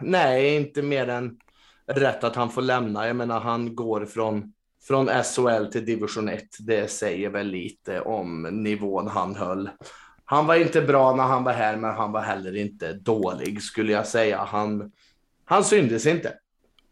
[0.00, 1.36] nej, inte mer än
[1.86, 3.06] rätt att han får lämna.
[3.06, 8.42] Jag menar, han går från från SHL till division 1, det säger väl lite om
[8.42, 9.70] nivån han höll.
[10.24, 13.92] Han var inte bra när han var här, men han var heller inte dålig skulle
[13.92, 14.44] jag säga.
[14.44, 14.92] Han,
[15.44, 16.34] han syndes inte.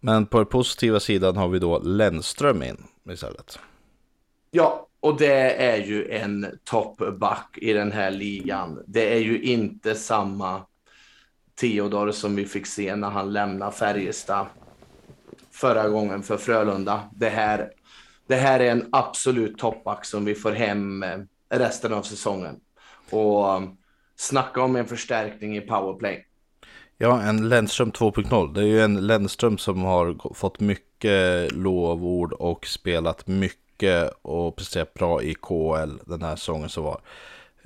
[0.01, 3.59] Men på den positiva sidan har vi då Lennström in istället.
[4.51, 8.83] Ja, och det är ju en toppback i den här ligan.
[8.87, 10.63] Det är ju inte samma
[11.61, 14.47] Theodor som vi fick se när han lämnade Färjestad
[15.57, 17.01] förra gången för Frölunda.
[17.13, 17.71] Det här
[18.27, 21.19] det här är en absolut toppback som vi får hem eh,
[21.49, 22.57] resten av säsongen.
[23.11, 23.63] Och eh,
[24.17, 26.27] snacka om en förstärkning i powerplay.
[26.99, 28.55] Ja, en Lennström 2.0.
[28.55, 34.95] Det är ju en Lennström som har fått mycket lovord och spelat mycket och presterat
[34.95, 37.01] bra i KL den här säsongen som var.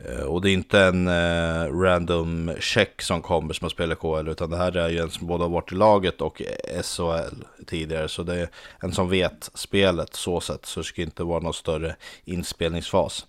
[0.05, 4.29] Eh, och det är inte en eh, random check som kommer som har spelat KL
[4.29, 6.43] utan det här är ju en som både har varit i laget och
[6.83, 8.09] SHL tidigare.
[8.09, 8.49] Så det är
[8.81, 13.27] en som vet spelet så sett så det ska inte vara någon större inspelningsfas.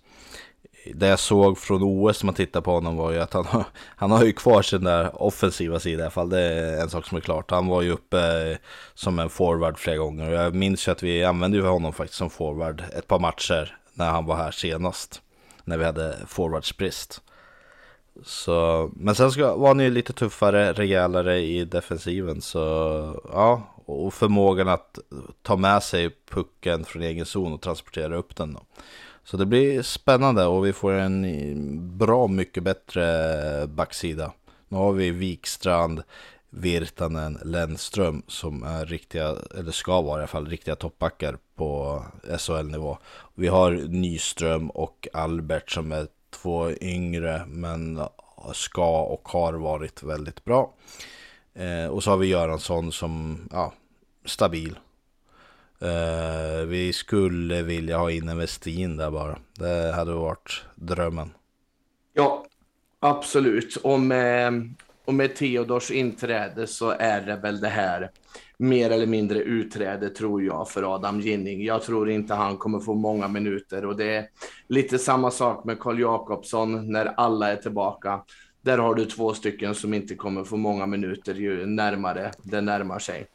[0.94, 3.64] Det jag såg från OS när man tittar på honom var ju att han, har,
[3.96, 6.28] han har ju kvar sin där offensiva sida i alla fall.
[6.28, 7.50] Det är en sak som är klart.
[7.50, 8.56] Han var ju uppe eh,
[8.94, 12.18] som en forward flera gånger och jag minns ju att vi använde ju honom faktiskt
[12.18, 15.22] som forward ett par matcher när han var här senast
[15.64, 17.22] när vi hade forwardsbrist.
[18.24, 22.40] Så, men sen ska, var ju lite tuffare, rejälare i defensiven.
[22.40, 22.58] Så
[23.32, 24.98] ja, och förmågan att
[25.42, 28.52] ta med sig pucken från egen zon och transportera upp den.
[28.52, 28.60] Då.
[29.24, 34.32] Så det blir spännande och vi får en bra mycket bättre backsida.
[34.68, 36.02] Nu har vi Wikstrand,
[36.50, 42.02] Virtanen, Lennström som är riktiga, eller ska vara i alla fall, riktiga toppbackar på
[42.38, 42.98] SHL-nivå.
[43.34, 48.00] Vi har Nyström och Albert som är två yngre men
[48.52, 50.72] ska och har varit väldigt bra.
[51.54, 53.72] Eh, och så har vi Göransson som, ja,
[54.24, 54.78] stabil.
[55.80, 59.38] Eh, vi skulle vilja ha in en Westin där bara.
[59.54, 61.30] Det hade varit drömmen.
[62.12, 62.46] Ja,
[63.00, 63.76] absolut.
[63.76, 64.74] Och eh, med
[65.04, 68.10] och med Theodors inträde så är det väl det här
[68.62, 71.64] mer eller mindre utträde tror jag för Adam Ginning.
[71.64, 74.26] Jag tror inte han kommer få många minuter och det är
[74.68, 78.20] lite samma sak med Karl Jakobsson när alla är tillbaka.
[78.62, 82.98] Där har du två stycken som inte kommer få många minuter ju närmare det närmar
[82.98, 83.26] sig.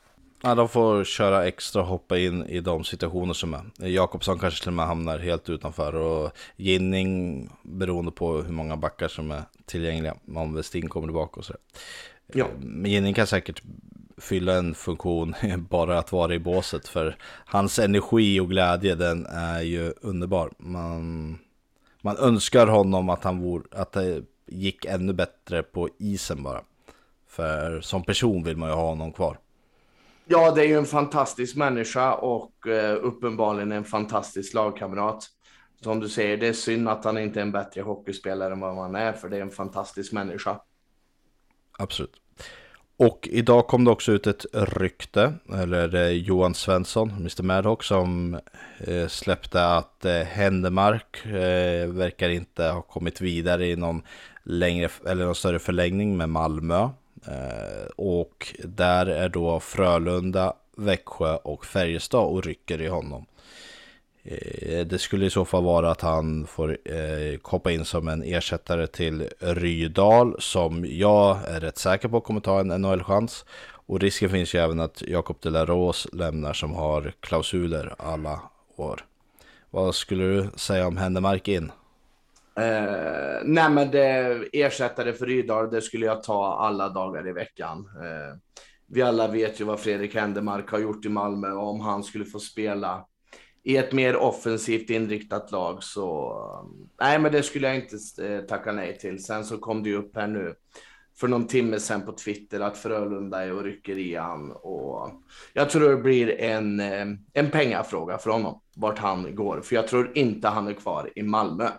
[0.41, 3.87] Ja, de får köra extra och hoppa in i de situationer som är.
[3.87, 9.07] Jakobsson kanske till och med hamnar helt utanför och Ginning beroende på hur många backar
[9.07, 10.15] som är tillgängliga.
[10.35, 11.53] Om Westin kommer tillbaka och så.
[12.33, 12.47] Ja.
[12.59, 13.61] Men Ginning kan säkert
[14.17, 15.35] fylla en funktion,
[15.69, 16.87] bara att vara i båset.
[16.87, 20.51] För hans energi och glädje, den är ju underbar.
[20.57, 21.37] Man,
[22.01, 26.61] man önskar honom att, han vore, att det gick ännu bättre på isen bara.
[27.27, 29.39] För som person vill man ju ha honom kvar.
[30.25, 35.29] Ja, det är ju en fantastisk människa och eh, uppenbarligen en fantastisk lagkamrat.
[35.81, 38.75] Som du säger, det är synd att han inte är en bättre hockeyspelare än vad
[38.75, 40.61] man är, för det är en fantastisk människa.
[41.77, 42.21] Absolut.
[42.99, 48.39] Och idag kom det också ut ett rykte, eller eh, Johan Svensson, Mr Madhawk, som
[48.79, 51.25] eh, släppte att eh, Händemark
[51.87, 54.01] verkar inte ha kommit vidare i någon
[54.43, 56.89] längre eller någon större förlängning med Malmö.
[57.95, 63.25] Och där är då Frölunda, Växjö och Färjestad och rycker i honom.
[64.27, 68.23] Eh, det skulle i så fall vara att han får eh, hoppa in som en
[68.23, 73.45] ersättare till Rydal som jag är rätt säker på kommer ta en NHL-chans.
[73.69, 78.41] Och risken finns ju även att Jakob de la Rose lämnar som har klausuler alla
[78.75, 79.05] år.
[79.69, 81.71] Vad skulle du säga om Händemark in?
[82.55, 87.89] Eh, nej, men det, ersättare för Rydal, det skulle jag ta alla dagar i veckan.
[87.95, 88.37] Eh,
[88.87, 92.25] vi alla vet ju vad Fredrik Händemark har gjort i Malmö och om han skulle
[92.25, 93.05] få spela
[93.63, 97.97] i ett mer offensivt inriktat lag så eh, nej, men det skulle jag inte
[98.27, 99.23] eh, tacka nej till.
[99.23, 100.55] Sen så kom det ju upp här nu
[101.19, 105.11] för någon timme sedan på Twitter att Frölunda är och rycker i han och
[105.53, 109.87] jag tror det blir en, eh, en pengafråga för honom vart han går, för jag
[109.87, 111.69] tror inte han är kvar i Malmö.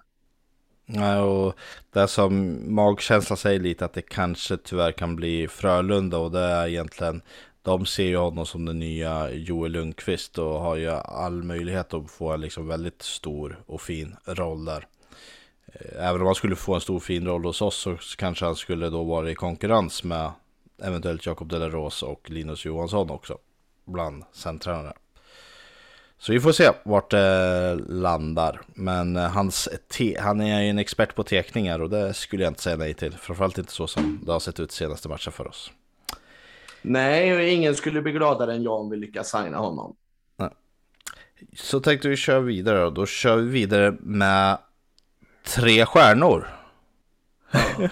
[0.90, 1.54] Nej, och
[1.92, 6.66] det som magkänslan säger lite att det kanske tyvärr kan bli Frölunda och det är
[6.68, 7.22] egentligen
[7.62, 12.10] de ser ju honom som den nya Joel Lundqvist och har ju all möjlighet att
[12.10, 14.86] få en liksom väldigt stor och fin roll där.
[15.66, 18.56] Eh, även om han skulle få en stor fin roll hos oss så kanske han
[18.56, 20.30] skulle då vara i konkurrens med
[20.82, 23.38] eventuellt Jakob Delaros och Linus Johansson också.
[23.84, 24.92] Bland centrarna.
[26.18, 28.60] Så vi får se vart det landar.
[28.74, 32.50] Men eh, hans hans han är ju en expert på teckningar och det skulle jag
[32.50, 33.12] inte säga nej till.
[33.12, 35.70] Framförallt inte så som det har sett ut senaste matchen för oss.
[36.82, 39.96] Nej, ingen skulle bli gladare än jag om vi lyckas signa honom.
[40.36, 40.50] Nej.
[41.56, 42.90] Så tänkte vi köra vidare då.
[42.90, 44.58] Då kör vi vidare med
[45.44, 46.48] tre stjärnor.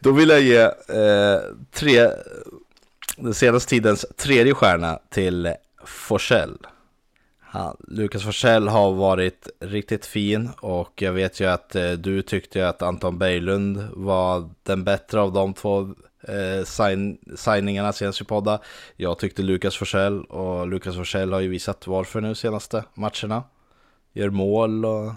[0.00, 1.40] då vill jag ge eh,
[1.70, 2.10] tre,
[3.16, 6.58] den senaste tidens tredje stjärna till Forsell.
[7.40, 12.68] Han, Lukas Forsell har varit riktigt fin och jag vet ju att eh, du tyckte
[12.68, 15.94] att Anton Berglund var den bättre av de två
[16.28, 18.60] eh, sign, signingarna senaste podda.
[18.96, 23.44] Jag tyckte Lukas Forsell och Lukas Forsell har ju visat varför nu senaste matcherna.
[24.12, 25.12] Gör mål och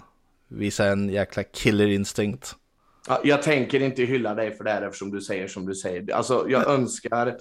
[0.48, 2.56] visar en jäkla killer instinct.
[3.24, 6.12] Jag tänker inte hylla dig för det här eftersom du säger som du säger.
[6.12, 7.36] Alltså, jag önskar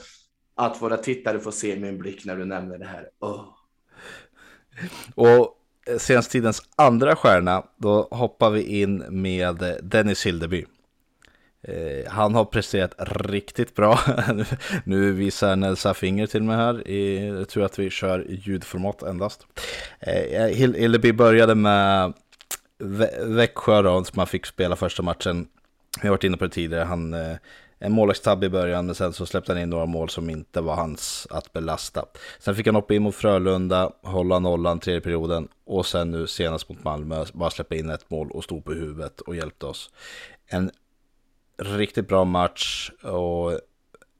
[0.56, 3.10] att våra tittare får se min blick när du nämner det här.
[3.20, 3.46] Oh.
[5.16, 5.56] Och
[5.98, 10.66] senaste tidens andra stjärna, då hoppar vi in med Dennis Hildeby.
[11.61, 13.99] Eh, han har presterat riktigt bra.
[14.84, 16.88] nu visar Nelsa finger till mig här.
[16.88, 19.48] I, jag tror att vi kör ljudformat endast.
[19.99, 22.14] Eh, började med
[23.22, 25.48] Växjö då, som han fick spela första matchen.
[26.02, 26.84] Vi har varit inne på det tidigare.
[26.84, 27.36] Han, eh,
[27.80, 30.76] en målvaktstabb i början, men sen så släppte han in några mål som inte var
[30.76, 32.06] hans att belasta.
[32.40, 36.69] Sen fick han hoppa in mot Frölunda, hålla nollan tredje perioden och sen nu senast
[36.69, 39.90] mot Malmö bara släppa in ett mål och stå på huvudet och hjälpte oss.
[40.48, 40.72] En
[41.60, 43.60] riktigt bra match och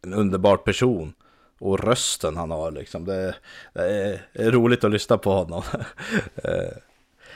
[0.02, 1.14] en underbar person.
[1.60, 3.36] Och rösten han har liksom, det,
[3.74, 5.64] det är roligt att lyssna på honom.
[6.44, 6.78] Eh,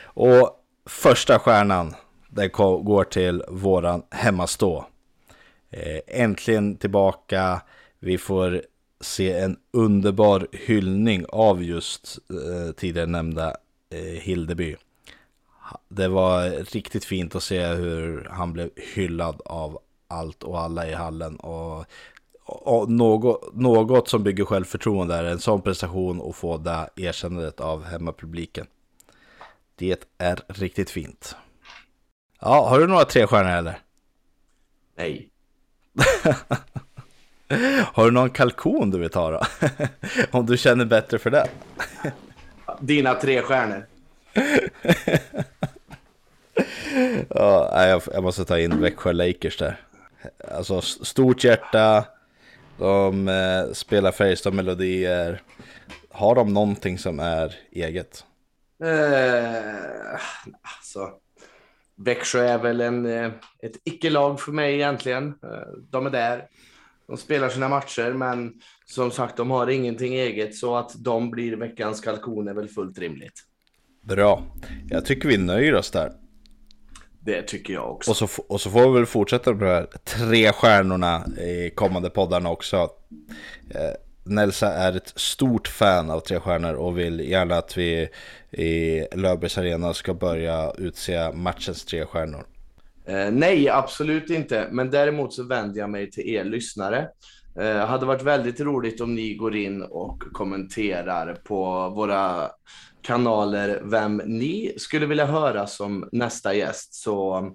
[0.04, 1.96] och första stjärnan,
[2.30, 4.86] den går till våran hemmastå.
[5.70, 7.62] Eh, äntligen tillbaka,
[8.00, 8.62] vi får
[9.02, 13.56] se en underbar hyllning av just eh, tidigare nämnda
[14.20, 14.76] Hildeby.
[15.90, 19.80] Det var riktigt fint att se hur han blev hyllad av
[20.14, 21.36] allt och alla i hallen.
[21.36, 21.86] Och,
[22.46, 27.84] och något, något som bygger självförtroende är en sån prestation och få det erkännandet av
[27.84, 28.68] hemmapubliken.
[29.76, 31.36] Det är riktigt fint.
[32.42, 33.80] Ja, har du några tre stjärnor eller?
[34.96, 35.30] Nej.
[37.94, 39.42] har du någon kalkon du vill ta då?
[40.32, 41.48] Om du känner bättre för det.
[42.80, 43.86] Dina tre stjärnor.
[47.30, 49.80] ja, jag, jag måste ta in Växjö Lakers där.
[50.52, 52.06] Alltså stort hjärta,
[52.78, 55.42] de eh, spelar Färjestad-melodier.
[56.10, 58.26] Har de någonting som är eget?
[58.84, 60.20] Eh,
[60.62, 61.10] alltså,
[61.96, 63.32] Växjö är väl en, eh,
[63.64, 65.28] ett icke-lag för mig egentligen.
[65.28, 66.48] Eh, de är där.
[67.08, 68.54] De spelar sina matcher, men
[68.86, 73.00] som sagt, de har ingenting eget, så att de blir veckans kalkon är väl fullt
[73.00, 73.44] rimligt.
[74.02, 74.44] Bra.
[74.90, 76.12] Jag tycker vi nöjer oss där.
[77.26, 78.12] Det tycker jag också.
[78.12, 82.10] Och så, och så får vi väl fortsätta med de här tre stjärnorna i kommande
[82.10, 82.78] poddarna också.
[83.70, 83.92] Eh,
[84.26, 88.10] Nelsa är ett stort fan av Tre Stjärnor och vill gärna att vi
[88.52, 92.46] i Löfbergs Arena ska börja utse matchens tre stjärnor.
[93.06, 94.68] Eh, nej, absolut inte.
[94.72, 97.08] Men däremot så vänder jag mig till er lyssnare.
[97.60, 102.52] Eh, hade varit väldigt roligt om ni går in och kommenterar på våra
[103.04, 106.94] kanaler vem ni skulle vilja höra som nästa gäst.
[106.94, 107.50] Så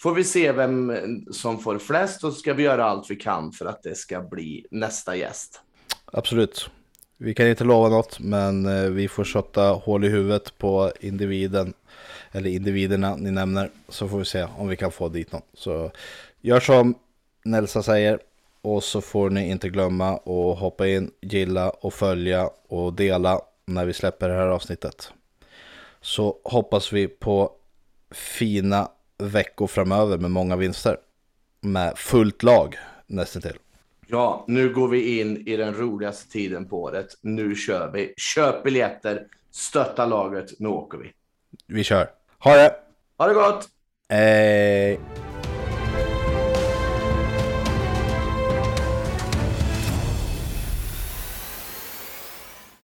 [0.00, 0.96] får vi se vem
[1.30, 4.22] som får flest och så ska vi göra allt vi kan för att det ska
[4.22, 5.60] bli nästa gäst.
[6.04, 6.70] Absolut.
[7.18, 11.74] Vi kan inte lova något, men eh, vi får sätta hål i huvudet på individen,
[12.32, 15.42] eller individerna ni nämner, så får vi se om vi kan få dit någon.
[15.54, 15.90] Så
[16.40, 16.94] gör som
[17.44, 18.18] Nelsa säger,
[18.62, 23.84] och så får ni inte glömma att hoppa in, gilla och följa och dela när
[23.84, 25.12] vi släpper det här avsnittet.
[26.00, 27.52] Så hoppas vi på
[28.10, 28.88] fina
[29.18, 30.96] veckor framöver med många vinster.
[31.60, 32.76] Med fullt lag
[33.06, 33.58] nästan till.
[34.06, 37.06] Ja, nu går vi in i den roligaste tiden på året.
[37.20, 38.14] Nu kör vi.
[38.16, 41.12] Köp biljetter, stötta laget, nu åker vi.
[41.66, 42.08] Vi kör.
[42.38, 42.74] Ha det!
[43.18, 43.68] Ha det gott!
[44.08, 45.00] Hej!